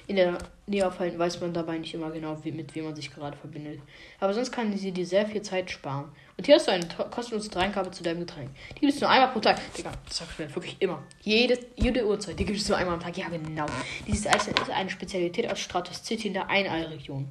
in 0.09 0.17
der 0.17 0.39
Nähe 0.67 0.89
aufhalten, 0.89 1.21
weiß 1.21 1.41
man 1.41 1.55
dabei 1.55 1.79
nicht 1.79 1.95
immer 1.95 2.11
genau, 2.11 2.37
wie, 2.43 2.51
mit 2.51 2.75
wem 2.75 2.87
man 2.87 2.97
sich 2.97 3.15
gerade 3.15 3.37
verbindet. 3.37 3.79
Aber 4.19 4.35
sonst 4.35 4.51
kann 4.51 4.77
sie 4.77 4.91
dir 4.91 5.07
sehr 5.07 5.27
viel 5.27 5.43
Zeit 5.43 5.71
sparen. 5.71 6.11
Und 6.37 6.45
hier 6.45 6.57
hast 6.57 6.67
du 6.67 6.73
eine 6.73 6.87
kostenlose 7.11 7.49
Dreinkabel 7.49 7.93
zu 7.93 8.03
deinem 8.03 8.21
Getränk. 8.21 8.51
Die 8.75 8.81
gibt 8.81 8.93
es 8.93 9.01
nur 9.01 9.09
einmal 9.09 9.33
pro 9.33 9.41
Tag. 9.41 9.59
Digga, 9.75 9.93
das 10.07 10.19
sagt 10.19 10.39
mir 10.39 10.55
wirklich 10.55 10.77
immer. 10.81 11.03
Jede, 11.23 11.59
jede 11.77 12.07
Uhrzeit, 12.07 12.39
die 12.39 12.45
gibt 12.45 12.61
es 12.61 12.69
nur 12.69 12.77
einmal 12.77 12.95
am 12.95 13.01
Tag. 13.01 13.17
Ja, 13.17 13.29
genau. 13.29 13.65
Dieses 14.07 14.27
Eis 14.27 14.47
ist 14.47 14.71
eine 14.71 14.91
Spezialität 14.91 15.51
aus 15.51 15.59
Stratos 15.59 16.05
City 16.05 16.29
in 16.29 16.35
der 16.35 16.49
Einei-Region. 16.49 17.27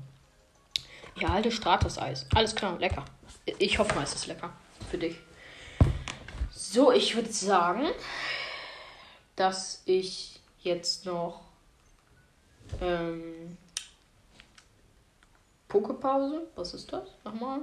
Ich 1.15 1.21
erhalte 1.21 1.51
Stratos-Eis. 1.51 2.25
Alles 2.33 2.55
klar, 2.55 2.79
lecker. 2.79 3.05
Ich 3.59 3.77
hoffe 3.77 3.93
mal, 3.95 4.03
es 4.03 4.15
ist 4.15 4.27
lecker. 4.27 4.51
Für 4.89 4.97
dich. 4.97 5.15
So, 6.51 6.91
ich 6.91 7.15
würde 7.15 7.31
sagen, 7.31 7.87
dass 9.35 9.83
ich 9.85 10.41
jetzt 10.59 11.05
noch 11.05 11.41
ähm, 12.81 13.57
Pokepause. 15.67 16.47
Was 16.55 16.73
ist 16.73 16.91
das? 16.91 17.07
Nochmal. 17.23 17.61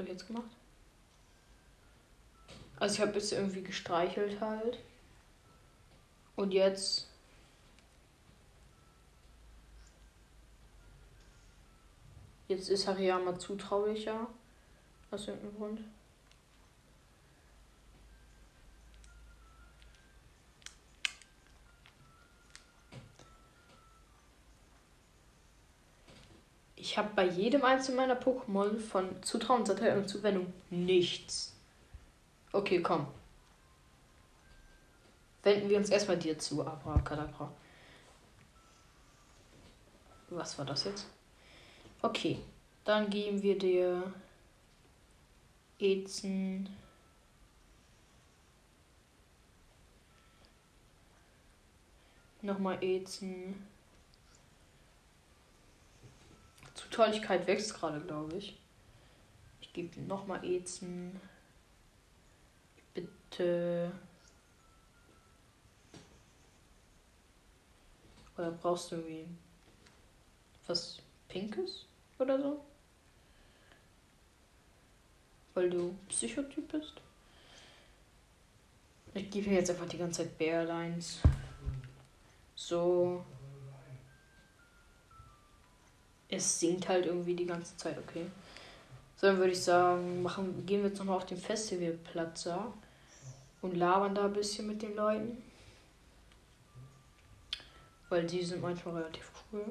Habe 0.00 0.08
ich 0.08 0.18
jetzt 0.18 0.26
gemacht? 0.26 0.50
Also 2.78 2.94
ich 2.94 3.00
habe 3.00 3.12
jetzt 3.12 3.32
irgendwie 3.32 3.62
gestreichelt 3.62 4.40
halt. 4.40 4.78
Und 6.36 6.52
jetzt 6.52 7.06
Jetzt 12.48 12.68
ist 12.68 12.88
Hariyama 12.88 13.38
zutraulicher. 13.38 14.26
Aus 15.12 15.28
irgendeinem 15.28 15.56
Grund. 15.56 15.80
Ich 26.80 26.96
habe 26.96 27.10
bei 27.14 27.26
jedem 27.26 27.62
einzelnen 27.62 27.98
meiner 27.98 28.18
Pokémon 28.18 28.78
von 28.78 29.22
Zutrauen, 29.22 29.66
Satire 29.66 29.98
und 29.98 30.08
Zuwendung 30.08 30.50
nichts. 30.70 31.54
Okay, 32.52 32.80
komm. 32.80 33.06
Wenden 35.42 35.68
wir 35.68 35.76
uns 35.76 35.90
erstmal 35.90 36.16
dir 36.16 36.38
zu, 36.38 36.66
Abracadabra. 36.66 37.52
Was 40.30 40.56
war 40.56 40.64
das 40.64 40.84
jetzt? 40.84 41.06
Okay, 42.00 42.38
dann 42.84 43.10
geben 43.10 43.42
wir 43.42 43.58
dir 43.58 44.14
Ezen. 45.78 46.66
Nochmal 52.40 52.82
Ezen. 52.82 53.69
Zutraulichkeit 56.82 57.46
wächst 57.46 57.74
gerade, 57.74 58.00
glaube 58.00 58.36
ich. 58.36 58.58
Ich 59.60 59.72
gebe 59.72 60.00
nochmal 60.00 60.44
Ezen. 60.44 61.20
Bitte. 62.94 63.92
Oder 68.36 68.50
brauchst 68.52 68.92
du 68.92 68.96
irgendwie 68.96 69.26
was 70.66 70.98
Pinkes? 71.28 71.86
oder 72.20 72.38
so. 72.38 72.60
Weil 75.54 75.70
du 75.70 75.96
Psychotyp 76.08 76.70
bist. 76.70 76.94
Ich 79.14 79.30
gebe 79.30 79.50
jetzt 79.50 79.70
einfach 79.70 79.88
die 79.88 79.98
ganze 79.98 80.22
Zeit 80.22 80.38
Bearlines. 80.38 81.20
So. 82.54 83.24
Es 86.30 86.60
singt 86.60 86.88
halt 86.88 87.06
irgendwie 87.06 87.34
die 87.34 87.46
ganze 87.46 87.76
Zeit, 87.76 87.98
okay. 87.98 88.26
So, 89.16 89.26
dann 89.26 89.38
würde 89.38 89.52
ich 89.52 89.62
sagen, 89.62 90.22
machen, 90.22 90.64
gehen 90.64 90.82
wir 90.82 90.88
jetzt 90.88 90.98
nochmal 90.98 91.16
auf 91.16 91.26
den 91.26 91.38
Festivalplatz 91.38 92.44
ja, 92.44 92.72
und 93.60 93.76
labern 93.76 94.14
da 94.14 94.26
ein 94.26 94.32
bisschen 94.32 94.66
mit 94.66 94.80
den 94.80 94.94
Leuten. 94.94 95.42
Weil 98.08 98.26
die 98.26 98.42
sind 98.42 98.62
manchmal 98.62 98.96
relativ 98.96 99.30
cool 99.52 99.64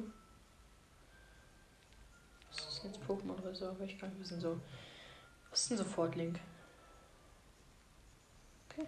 ist 2.83 2.95
jetzt 2.95 3.07
Pokémon 3.07 3.43
Reserve? 3.43 3.83
Ich 3.83 3.99
kann 3.99 4.09
nicht 4.09 4.21
wissen 4.21 4.39
so. 4.39 4.59
Was 5.49 5.61
ist 5.61 5.71
denn 5.71 5.77
sofort 5.77 6.15
Link? 6.15 6.39
Okay. 8.69 8.87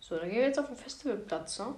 So, 0.00 0.18
dann 0.18 0.28
gehen 0.28 0.38
wir 0.38 0.46
jetzt 0.46 0.58
auf 0.58 0.66
den 0.66 0.76
Festivalplatz, 0.76 1.58
ne? 1.58 1.74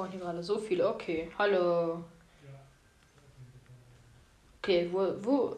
Spawnen 0.00 0.12
hier 0.12 0.20
gerade 0.20 0.42
so 0.42 0.58
viele. 0.58 0.88
Okay, 0.88 1.30
hallo. 1.38 2.04
Okay, 4.58 4.88
wo, 4.92 5.14
wo? 5.22 5.56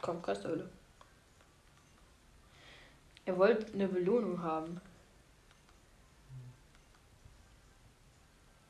Komm, 0.00 0.22
Geisterhöhle. 0.22 0.68
Er 3.26 3.38
wollte 3.38 3.72
eine 3.72 3.88
Belohnung 3.88 4.42
haben. 4.42 4.80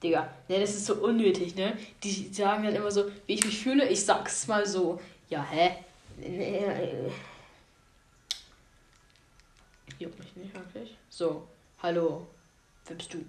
Digga, 0.02 0.32
ne, 0.48 0.60
das 0.60 0.74
ist 0.74 0.86
so 0.86 0.94
unnötig, 0.96 1.56
ne? 1.56 1.76
Die 2.02 2.32
sagen 2.32 2.64
dann 2.64 2.76
immer 2.76 2.90
so, 2.90 3.10
wie 3.26 3.34
ich 3.34 3.44
mich 3.44 3.62
fühle, 3.62 3.88
ich 3.88 4.04
sag's 4.04 4.46
mal 4.46 4.66
so. 4.66 5.00
Ja, 5.28 5.42
hä? 5.42 5.76
Juckt 9.98 10.18
mich 10.18 10.36
nicht 10.36 10.54
wirklich. 10.54 10.96
So, 11.08 11.48
hallo. 11.82 12.26
Bist 12.86 13.14
du? 13.14 13.24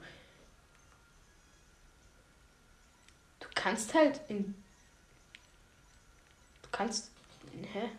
Du 3.40 3.45
kannst 3.56 3.94
halt 3.94 4.22
in. 4.28 4.54
Du 6.62 6.70
kannst. 6.72 7.12
Hä? 7.74 7.90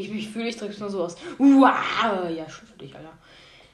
ich 0.00 0.10
mich 0.10 0.30
fühle, 0.30 0.48
ich 0.48 0.56
drück's 0.56 0.78
nur 0.78 0.90
so 0.90 1.04
aus. 1.04 1.16
Wow! 1.38 2.30
Ja, 2.30 2.48
schön 2.48 2.68
für 2.68 2.78
dich, 2.78 2.94
Alter. 2.94 3.16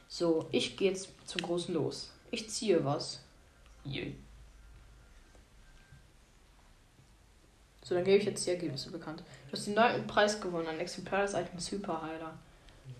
So, 0.08 0.48
ich 0.52 0.76
gehe 0.76 0.90
jetzt 0.90 1.10
zum 1.26 1.42
großen 1.42 1.74
Los. 1.74 2.12
Ich 2.30 2.48
ziehe 2.48 2.84
was. 2.84 3.20
Yeah. 3.84 4.12
So, 7.82 7.94
dann 7.94 8.04
gebe 8.04 8.16
ich 8.16 8.24
jetzt 8.24 8.46
die 8.46 8.50
Ergebnisse 8.50 8.90
bekannt. 8.90 9.22
Du 9.46 9.52
hast 9.52 9.66
den 9.66 9.74
neunten 9.74 10.06
Preis 10.06 10.40
gewonnen, 10.40 10.66
ein 10.68 10.80
Exemplar 10.80 11.22
des 11.22 11.34
Item 11.34 11.58
Super 11.58 12.00
Heiler. 12.00 12.38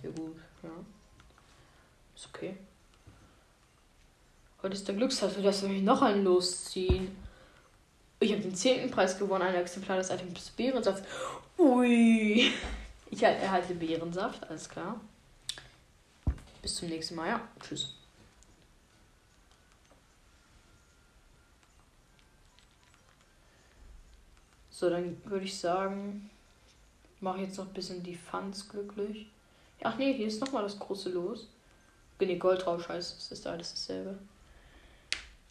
Ja, 0.02 0.10
gut, 0.10 0.36
ja. 0.62 0.70
Ist 2.14 2.26
okay. 2.26 2.56
Heute 4.64 4.76
ist 4.76 4.88
der 4.88 4.94
Glückstag, 4.94 5.34
du 5.34 5.42
darfst 5.42 5.62
nämlich 5.62 5.82
noch 5.82 6.00
einen 6.00 6.24
losziehen. 6.24 7.14
Ich 8.18 8.32
habe 8.32 8.40
den 8.40 8.54
zehnten 8.54 8.90
Preis 8.90 9.18
gewonnen, 9.18 9.42
ein 9.42 9.54
Exemplar 9.56 9.98
des 9.98 10.08
Items 10.08 10.48
Bärensaft. 10.52 11.04
Ui. 11.58 12.50
Ich 13.10 13.22
erhalte 13.22 13.74
Beerensaft, 13.74 14.48
alles 14.48 14.66
klar. 14.66 14.98
bis 16.62 16.76
zum 16.76 16.88
nächsten 16.88 17.14
Mal. 17.14 17.28
Ja, 17.28 17.48
tschüss. 17.60 17.94
So, 24.70 24.88
dann 24.88 25.22
würde 25.26 25.44
ich 25.44 25.58
sagen, 25.58 26.30
mache 27.20 27.40
jetzt 27.40 27.58
noch 27.58 27.66
ein 27.66 27.74
bisschen 27.74 28.02
die 28.02 28.16
Fans 28.16 28.66
glücklich. 28.66 29.26
Ach 29.82 29.98
nee, 29.98 30.14
hier 30.14 30.26
ist 30.26 30.40
nochmal 30.40 30.62
das 30.62 30.78
große 30.78 31.10
Los. 31.10 31.50
Nee, 32.18 32.36
Goldrausch 32.36 32.88
heißt 32.88 33.18
es, 33.18 33.30
ist 33.30 33.46
alles 33.46 33.72
dasselbe. 33.72 34.18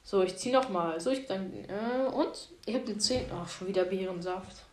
So, 0.04 0.22
ich 0.22 0.38
ziehe 0.38 0.54
nochmal. 0.54 1.00
So, 1.00 1.12
ich 1.12 1.26
dann. 1.26 1.52
Äh, 1.68 2.10
und? 2.14 2.50
Ich 2.66 2.76
habe 2.76 2.86
den 2.86 3.00
10. 3.00 3.32
Ach, 3.32 3.48
schon 3.48 3.68
wieder 3.70 3.86
Beerensaft. 3.86 4.64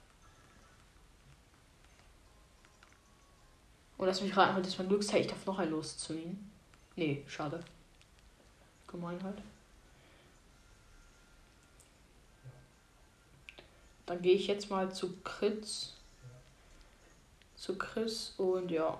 Und 3.97 4.07
lass 4.07 4.23
mich 4.23 4.37
raten, 4.37 4.57
heute 4.57 4.69
ist 4.69 4.79
mein 4.79 4.89
Glücksteil. 4.89 5.21
Ich 5.21 5.27
darf 5.27 5.47
noch 5.47 5.59
ein 5.59 5.71
losziehen. 5.71 6.51
Nee, 6.97 7.23
schade. 7.27 7.63
Gemein 8.87 9.23
halt. 9.23 9.41
Dann 14.07 14.23
gehe 14.23 14.35
ich 14.35 14.49
jetzt 14.49 14.71
mal 14.71 14.93
zu 14.93 15.17
Chris. 15.23 15.95
Zu 17.55 17.79
Chris 17.79 18.35
und 18.39 18.71
ja. 18.71 18.99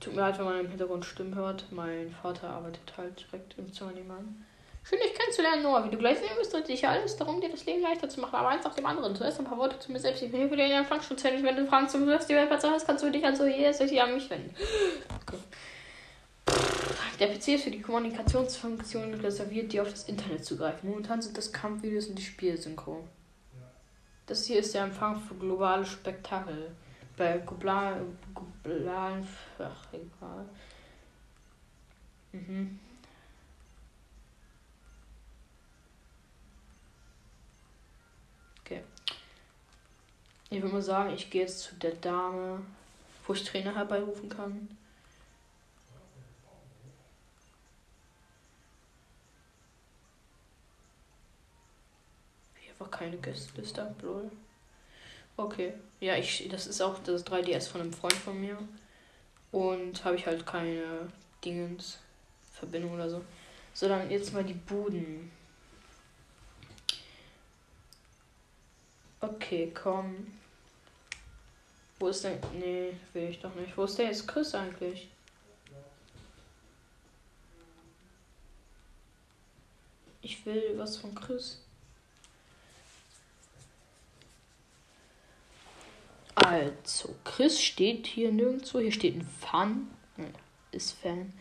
Tut 0.00 0.14
mir 0.14 0.22
leid, 0.22 0.38
wenn 0.38 0.46
man 0.46 0.60
im 0.60 0.68
Hintergrund 0.68 1.04
Stimmen 1.04 1.34
hört. 1.34 1.66
Mein 1.70 2.10
Vater 2.22 2.48
arbeitet 2.48 2.92
halt 2.96 3.26
direkt 3.26 3.58
im 3.58 3.72
Zimmer 3.72 3.92
nebenan. 3.92 4.44
Schön, 4.82 4.98
dich 4.98 5.14
kennenzulernen, 5.14 5.62
Noah. 5.62 5.84
Wie 5.84 5.90
du 5.90 5.98
gleich 5.98 6.18
sehen 6.18 6.36
wirst, 6.38 6.54
dreht 6.54 6.66
sich 6.66 6.88
alles 6.88 7.16
darum, 7.16 7.40
dir 7.40 7.50
das 7.50 7.66
Leben 7.66 7.82
leichter 7.82 8.08
zu 8.08 8.18
machen. 8.18 8.34
Aber 8.34 8.48
eins 8.48 8.64
nach 8.64 8.74
dem 8.74 8.86
anderen. 8.86 9.14
Zuerst 9.14 9.38
ein 9.38 9.44
paar 9.44 9.58
Worte 9.58 9.78
zu 9.78 9.92
mir 9.92 9.98
selbst. 9.98 10.22
Ich 10.22 10.30
bin 10.30 10.40
hier 10.40 10.48
für 10.48 10.56
den 10.56 10.84
Fangschutz. 10.86 11.22
Wenn 11.22 11.56
du 11.56 11.66
Fragen 11.66 11.88
zum 11.88 12.06
Weltplatz 12.06 12.64
hast, 12.64 12.86
kannst 12.86 13.04
du 13.04 13.10
dich 13.10 13.24
also 13.24 13.44
jederzeit 13.44 13.96
an 13.98 14.14
mich 14.14 14.30
wenden. 14.30 14.54
Okay. 15.20 15.38
Der 17.20 17.28
PC 17.28 17.48
ist 17.48 17.64
für 17.64 17.70
die 17.70 17.82
Kommunikationsfunktion 17.82 19.12
reserviert, 19.14 19.70
die 19.74 19.80
auf 19.82 19.90
das 19.90 20.04
Internet 20.04 20.46
zugreifen. 20.46 20.88
Momentan 20.88 21.20
sind 21.20 21.36
das 21.36 21.52
Kampfvideos 21.52 22.06
und 22.06 22.18
die 22.18 22.22
Spielsynchro. 22.22 23.04
Das 24.26 24.46
hier 24.46 24.60
ist 24.60 24.72
der 24.74 24.84
Empfang 24.84 25.20
für 25.20 25.34
globale 25.34 25.84
Spektakel. 25.84 26.70
Bei 27.20 27.36
globalen, 27.36 28.16
globalen 28.34 29.28
ach, 29.58 29.92
egal. 29.92 30.48
Mhm. 32.32 32.80
Okay. 38.60 38.82
Ich 40.48 40.62
würde 40.62 40.72
mal 40.72 40.80
sagen, 40.80 41.12
ich 41.12 41.28
gehe 41.28 41.42
jetzt 41.42 41.60
zu 41.60 41.74
der 41.74 41.92
Dame, 41.96 42.62
wo 43.26 43.34
ich 43.34 43.44
Trainer 43.44 43.74
herbeirufen 43.74 44.30
kann. 44.30 44.74
einfach 52.70 52.90
keine 52.90 53.18
Gästeliste, 53.18 53.94
lol. 54.00 54.30
Okay. 55.36 55.74
Ja, 56.00 56.16
ich, 56.16 56.48
das 56.48 56.66
ist 56.66 56.80
auch 56.80 56.98
das 57.00 57.26
3DS 57.26 57.68
von 57.68 57.82
einem 57.82 57.92
Freund 57.92 58.14
von 58.14 58.40
mir. 58.40 58.58
Und 59.52 60.04
habe 60.04 60.16
ich 60.16 60.26
halt 60.26 60.46
keine 60.46 61.08
Dingens, 61.44 61.98
Verbindung 62.54 62.94
oder 62.94 63.10
so. 63.10 63.22
So, 63.74 63.88
dann 63.88 64.10
jetzt 64.10 64.32
mal 64.32 64.44
die 64.44 64.54
Buden. 64.54 65.30
Okay, 69.20 69.72
komm. 69.74 70.26
Wo 71.98 72.08
ist 72.08 72.24
denn. 72.24 72.38
Nee, 72.58 72.94
will 73.12 73.28
ich 73.28 73.40
doch 73.40 73.54
nicht. 73.54 73.76
Wo 73.76 73.84
ist 73.84 73.98
der 73.98 74.06
jetzt 74.06 74.26
Chris 74.26 74.54
eigentlich? 74.54 75.08
Ich 80.22 80.44
will 80.46 80.74
was 80.76 80.96
von 80.96 81.14
Chris. 81.14 81.58
Also, 86.34 87.14
Chris 87.24 87.62
steht 87.62 88.06
hier 88.06 88.32
nirgendwo. 88.32 88.80
Hier 88.80 88.92
steht 88.92 89.16
ein 89.16 89.28
Fan. 89.40 89.88
Ist 90.72 90.92
Fan. 91.00 91.32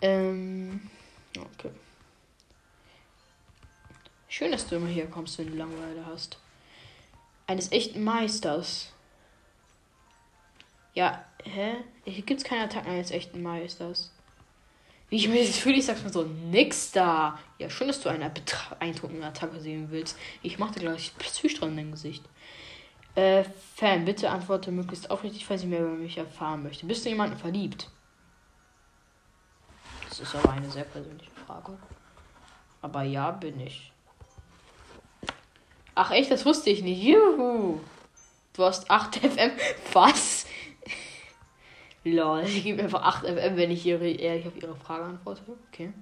Ähm, 0.00 0.90
okay. 1.36 1.70
Schön, 4.28 4.52
dass 4.52 4.66
du 4.66 4.76
immer 4.76 4.88
hier 4.88 5.06
kommst, 5.06 5.38
wenn 5.38 5.50
du 5.50 5.56
Langeweile 5.56 6.04
hast. 6.06 6.38
Eines 7.46 7.70
echten 7.72 8.02
Meisters. 8.02 8.92
Ja, 10.94 11.24
hä? 11.44 11.76
Hier 12.04 12.22
gibt 12.22 12.40
es 12.40 12.46
keine 12.46 12.64
Attacken 12.64 12.90
eines 12.90 13.10
echten 13.10 13.42
Meisters. 13.42 14.10
Wie 15.08 15.16
ich 15.16 15.28
mir 15.28 15.46
das 15.46 15.58
fühle, 15.58 15.76
ich 15.76 15.86
sag 15.86 16.02
mal 16.02 16.12
so, 16.12 16.24
nix 16.24 16.90
da. 16.90 17.38
Ja, 17.58 17.70
schön, 17.70 17.86
dass 17.86 18.00
du 18.00 18.08
eine 18.08 18.30
beeindruckende 18.30 19.26
Attacke 19.26 19.60
sehen 19.60 19.90
willst. 19.90 20.18
Ich 20.42 20.58
machte 20.58 20.80
gleich 20.80 21.12
Psychstrahl 21.18 21.68
in 21.68 21.76
dein 21.76 21.90
Gesicht. 21.92 22.24
Äh, 23.16 23.44
Fan, 23.74 24.04
bitte 24.04 24.30
antworte 24.30 24.70
möglichst 24.70 25.10
aufrichtig, 25.10 25.46
falls 25.46 25.62
ich 25.62 25.68
mehr 25.68 25.80
über 25.80 25.94
mich 25.94 26.18
erfahren 26.18 26.62
möchte. 26.62 26.84
Bist 26.84 27.04
du 27.04 27.08
jemanden 27.08 27.38
verliebt? 27.38 27.88
Das 30.08 30.20
ist 30.20 30.34
aber 30.34 30.52
eine 30.52 30.70
sehr 30.70 30.84
persönliche 30.84 31.30
Frage. 31.46 31.78
Aber 32.82 33.02
ja, 33.02 33.30
bin 33.30 33.58
ich. 33.58 33.90
Ach 35.94 36.10
echt, 36.10 36.30
das 36.30 36.44
wusste 36.44 36.68
ich 36.68 36.82
nicht. 36.82 37.02
Juhu. 37.02 37.80
Du 38.52 38.62
hast 38.62 38.90
8 38.90 39.16
FM. 39.32 39.52
Was? 39.94 40.46
Lol, 42.04 42.42
ich 42.44 42.64
gebe 42.64 42.82
einfach 42.82 43.02
8 43.02 43.24
FM, 43.26 43.56
wenn 43.56 43.70
ich 43.70 43.84
ihre, 43.86 44.08
ehrlich 44.08 44.46
auf 44.46 44.56
ihre 44.56 44.76
Frage 44.76 45.04
antworte. 45.04 45.42
Okay. 45.72 45.92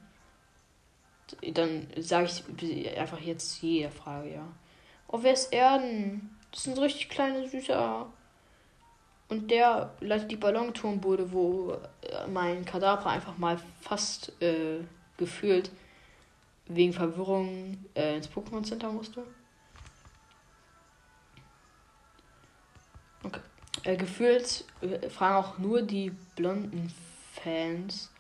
Dann 1.53 1.87
sage 1.97 2.29
ich 2.61 2.99
einfach 2.99 3.21
jetzt 3.21 3.63
jede 3.63 3.91
Frage, 3.91 4.35
ja. 4.35 4.47
Oh, 5.07 5.21
wer 5.23 5.33
ist 5.33 5.53
Erden? 5.53 6.37
Das 6.55 6.63
sind 6.63 6.79
richtig 6.79 7.09
kleine, 7.09 7.49
süße. 7.49 8.07
Und 9.29 9.51
der 9.51 9.93
leitet 9.99 10.31
die 10.31 10.37
Ballonturmbude, 10.37 11.33
wo 11.33 11.73
äh, 12.03 12.29
mein 12.29 12.65
Kadabra 12.65 13.11
einfach 13.11 13.37
mal 13.39 13.59
fast 13.81 14.41
äh, 14.41 14.79
gefühlt 15.17 15.73
wegen 16.67 16.93
Verwirrung 16.93 17.85
äh, 17.95 18.17
ins 18.17 18.29
Pokémon 18.29 18.63
Center 18.63 18.93
musste. 18.93 19.27
Okay. 23.25 23.41
Äh, 23.83 23.97
gefühlt 23.97 24.65
äh, 24.81 25.09
fragen 25.09 25.45
auch 25.45 25.59
nur 25.59 25.83
die 25.83 26.11
blonden 26.37 26.95
Fans, 27.33 28.13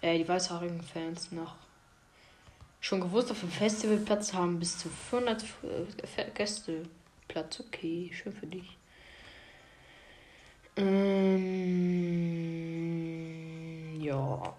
äh, 0.00 0.18
die 0.18 0.28
weißhaarigen 0.28 0.82
Fans 0.82 1.30
nach. 1.30 1.54
Schon 2.80 3.00
gewusst, 3.00 3.30
auf 3.30 3.38
dem 3.38 3.50
Festivalplatz 3.50 4.32
haben 4.32 4.58
bis 4.58 4.78
zu 4.78 4.88
400 4.88 5.44
äh, 5.44 6.30
Gäste 6.34 6.88
Platz. 7.28 7.60
Okay, 7.60 8.10
schön 8.12 8.32
für 8.32 8.46
dich. 8.46 8.76
Ähm, 10.76 11.98
ja. 14.00 14.56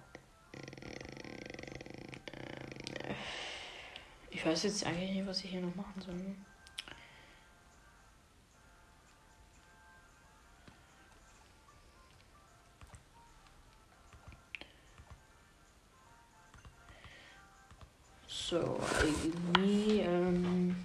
Ich 4.29 4.45
weiß 4.45 4.63
jetzt 4.63 4.85
eigentlich 4.85 5.11
nicht, 5.11 5.27
was 5.27 5.43
ich 5.43 5.49
hier 5.51 5.61
noch 5.61 5.75
machen 5.75 6.01
soll. 6.01 6.15
So, 18.27 18.79
irgendwie, 19.01 19.99
ähm 19.99 20.78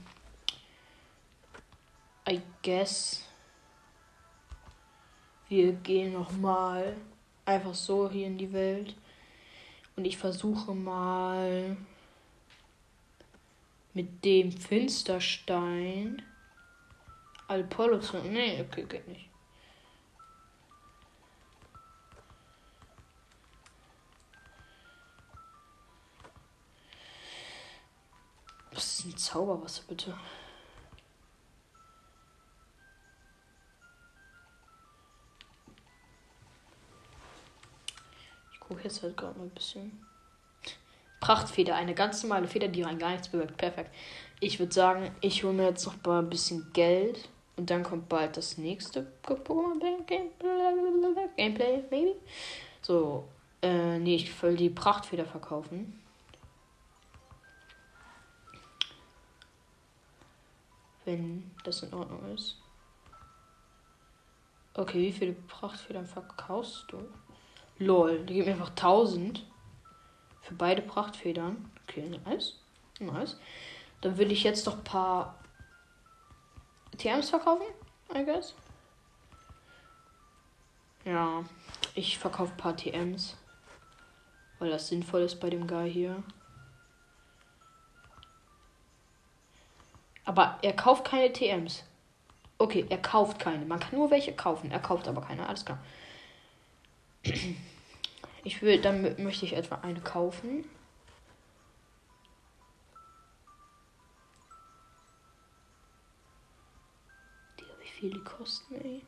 guess 2.65 3.23
wir 5.49 5.75
gehen 5.75 6.15
noch 6.15 6.33
mal 6.33 6.97
einfach 7.45 7.75
so 7.75 8.11
hier 8.11 8.27
in 8.27 8.39
die 8.39 8.53
Welt 8.53 8.97
und 9.97 10.07
ich 10.07 10.17
versuche 10.17 10.75
mal 10.75 11.77
mit 13.93 14.25
dem 14.25 14.51
Finsterstein 14.51 16.23
Apollo 17.47 18.01
zu. 18.01 18.17
Nee, 18.17 18.63
okay, 18.63 18.85
geht 18.85 19.07
nicht. 19.07 19.29
Was 28.73 29.01
ist 29.01 29.05
ein 29.05 29.17
Zauberwasser, 29.17 29.83
bitte? 29.87 30.17
Gucke 38.69 38.85
jetzt 38.85 39.03
halt 39.03 39.17
gerade 39.17 39.39
mal 39.39 39.45
ein 39.45 39.51
bisschen. 39.51 40.05
Prachtfeder, 41.21 41.75
eine 41.77 41.95
ganz 41.95 42.23
normale 42.23 42.49
Feder, 42.49 42.69
die 42.69 42.83
rein 42.83 42.99
gar 42.99 43.11
nichts 43.11 43.29
bewirkt. 43.29 43.57
Perfekt. 43.57 43.95
Ich 44.41 44.59
würde 44.59 44.75
sagen, 44.75 45.15
ich 45.21 45.43
hole 45.43 45.55
mir 45.55 45.69
jetzt 45.69 45.87
noch 45.87 45.97
mal 46.05 46.19
ein 46.19 46.29
bisschen 46.29 46.71
Geld. 46.73 47.29
Und 47.57 47.71
dann 47.71 47.85
kommt 47.85 48.09
bald 48.09 48.37
das 48.37 48.59
nächste 48.59 49.07
Pokémon 49.23 49.79
Gameplay, 51.37 51.85
maybe. 51.89 52.17
So, 52.83 53.29
äh, 53.63 53.99
nee, 53.99 54.17
ich 54.17 54.43
will 54.43 54.57
die 54.57 54.71
Prachtfeder 54.71 55.25
verkaufen. 55.25 56.01
Wenn 61.05 61.51
das 61.63 61.83
in 61.83 61.95
Ordnung 61.95 62.35
ist. 62.35 62.59
Okay, 64.75 64.99
wie 64.99 65.13
viele 65.13 65.35
Prachtfedern 65.35 66.07
verkaufst 66.07 66.87
du? 66.89 66.99
Lol, 67.85 68.25
die 68.25 68.35
geben 68.35 68.47
mir 68.47 68.53
einfach 68.53 68.71
1000 68.71 69.45
für 70.43 70.55
beide 70.55 70.83
Prachtfedern. 70.83 71.71
Okay, 71.83 72.19
nice. 72.25 72.59
Nice. 73.01 73.39
Dann 74.01 74.19
will 74.19 74.31
ich 74.31 74.45
jetzt 74.45 74.67
noch 74.67 74.77
ein 74.77 74.85
paar 74.85 75.39
TMs 76.97 77.31
verkaufen, 77.31 77.67
I 78.15 78.25
guess. 78.25 78.55
Ja, 81.05 81.45
ich 81.95 82.19
verkaufe 82.19 82.53
ein 82.53 82.57
paar 82.57 82.77
TMs. 82.77 83.37
Weil 84.59 84.71
das 84.71 84.89
sinnvoll 84.89 85.23
ist 85.23 85.41
bei 85.41 85.51
dem 85.51 85.67
Guy 85.67 85.91
hier. 85.91 86.23
Aber 90.25 90.59
er 90.63 90.73
kauft 90.73 91.05
keine 91.05 91.33
TMs. 91.33 91.85
Okay, 92.57 92.87
er 92.89 92.99
kauft 92.99 93.39
keine. 93.39 93.67
Man 93.67 93.81
kann 93.81 93.99
nur 93.99 94.11
welche 94.11 94.35
kaufen. 94.35 94.71
Er 94.71 94.81
kauft 94.81 95.07
aber 95.09 95.21
keine. 95.21 95.47
Alles 95.47 95.65
klar. 95.65 95.79
Ich 98.47 98.61
will, 98.61 98.81
dann 98.81 99.03
möchte 99.23 99.47
ich 99.47 99.55
etwa 99.55 99.77
eine 99.77 100.01
kaufen. 100.01 100.65
Die, 107.59 107.65
wie 107.81 107.89
viel 107.89 108.11
die 108.11 108.23
kosten, 108.23 108.75
ey. 108.75 109.03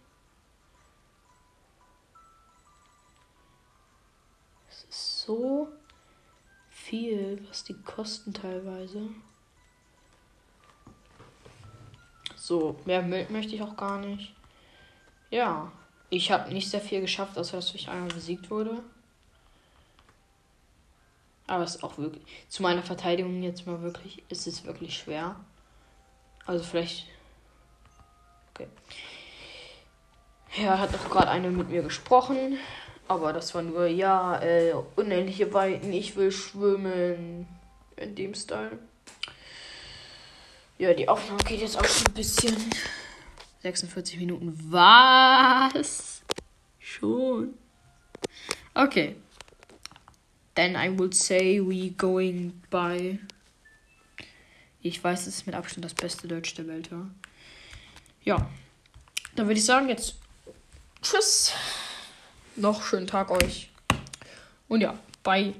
Es 4.70 4.84
ist 4.84 5.20
so 5.20 5.68
viel, 6.70 7.46
was 7.48 7.62
die 7.62 7.74
kosten 7.82 8.32
teilweise. 8.32 9.10
So, 12.36 12.80
mehr 12.86 13.02
möchte 13.02 13.54
ich 13.54 13.62
auch 13.62 13.76
gar 13.76 13.98
nicht. 13.98 14.34
Ja, 15.30 15.70
ich 16.08 16.30
habe 16.30 16.52
nicht 16.54 16.70
sehr 16.70 16.80
viel 16.80 17.02
geschafft, 17.02 17.36
außer 17.36 17.56
dass 17.56 17.74
ich 17.74 17.88
einmal 17.88 18.08
besiegt 18.08 18.50
wurde. 18.50 18.82
Aber 21.46 21.64
es 21.64 21.76
ist 21.76 21.82
auch 21.82 21.98
wirklich. 21.98 22.24
Zu 22.48 22.62
meiner 22.62 22.82
Verteidigung 22.82 23.42
jetzt 23.42 23.66
mal 23.66 23.82
wirklich. 23.82 24.22
Ist 24.28 24.46
es 24.46 24.64
wirklich 24.64 24.96
schwer. 24.96 25.36
Also 26.44 26.64
vielleicht. 26.64 27.06
Okay. 28.54 28.68
Ja, 30.56 30.78
hat 30.78 30.94
auch 30.94 31.10
gerade 31.10 31.30
eine 31.30 31.50
mit 31.50 31.70
mir 31.70 31.82
gesprochen. 31.82 32.58
Aber 33.08 33.32
das 33.32 33.54
war 33.54 33.62
nur, 33.62 33.86
ja, 33.86 34.40
äh, 34.42 34.74
unendliche 34.96 35.52
Weiten, 35.52 35.92
ich 35.92 36.16
will 36.16 36.32
schwimmen. 36.32 37.46
In 37.96 38.14
dem 38.14 38.34
Style. 38.34 38.78
Ja, 40.76 40.92
die 40.92 41.08
Aufnahme 41.08 41.42
geht 41.44 41.60
jetzt 41.60 41.78
auch 41.78 41.84
schon 41.84 42.08
ein 42.08 42.14
bisschen. 42.14 42.54
46 43.62 44.18
Minuten. 44.18 44.54
Was? 44.70 46.22
Schon. 46.78 47.54
Okay. 48.74 49.16
Then 50.56 50.74
I 50.74 50.88
would 50.98 51.14
say 51.14 51.60
we 51.60 51.90
going 51.90 52.60
by. 52.70 53.18
Ich 54.82 55.02
weiß, 55.02 55.26
es 55.26 55.38
ist 55.38 55.46
mit 55.46 55.54
Abstand 55.54 55.84
das 55.84 55.94
beste 55.94 56.26
Deutsch 56.26 56.54
der 56.54 56.66
Welt, 56.66 56.90
ja. 56.90 57.06
Ja. 58.24 58.50
Dann 59.34 59.46
würde 59.46 59.58
ich 59.58 59.64
sagen, 59.64 59.88
jetzt 59.88 60.16
tschüss. 61.02 61.52
Noch 62.56 62.82
schönen 62.82 63.06
Tag 63.06 63.30
euch. 63.30 63.70
Und 64.68 64.80
ja, 64.80 64.98
bye. 65.22 65.54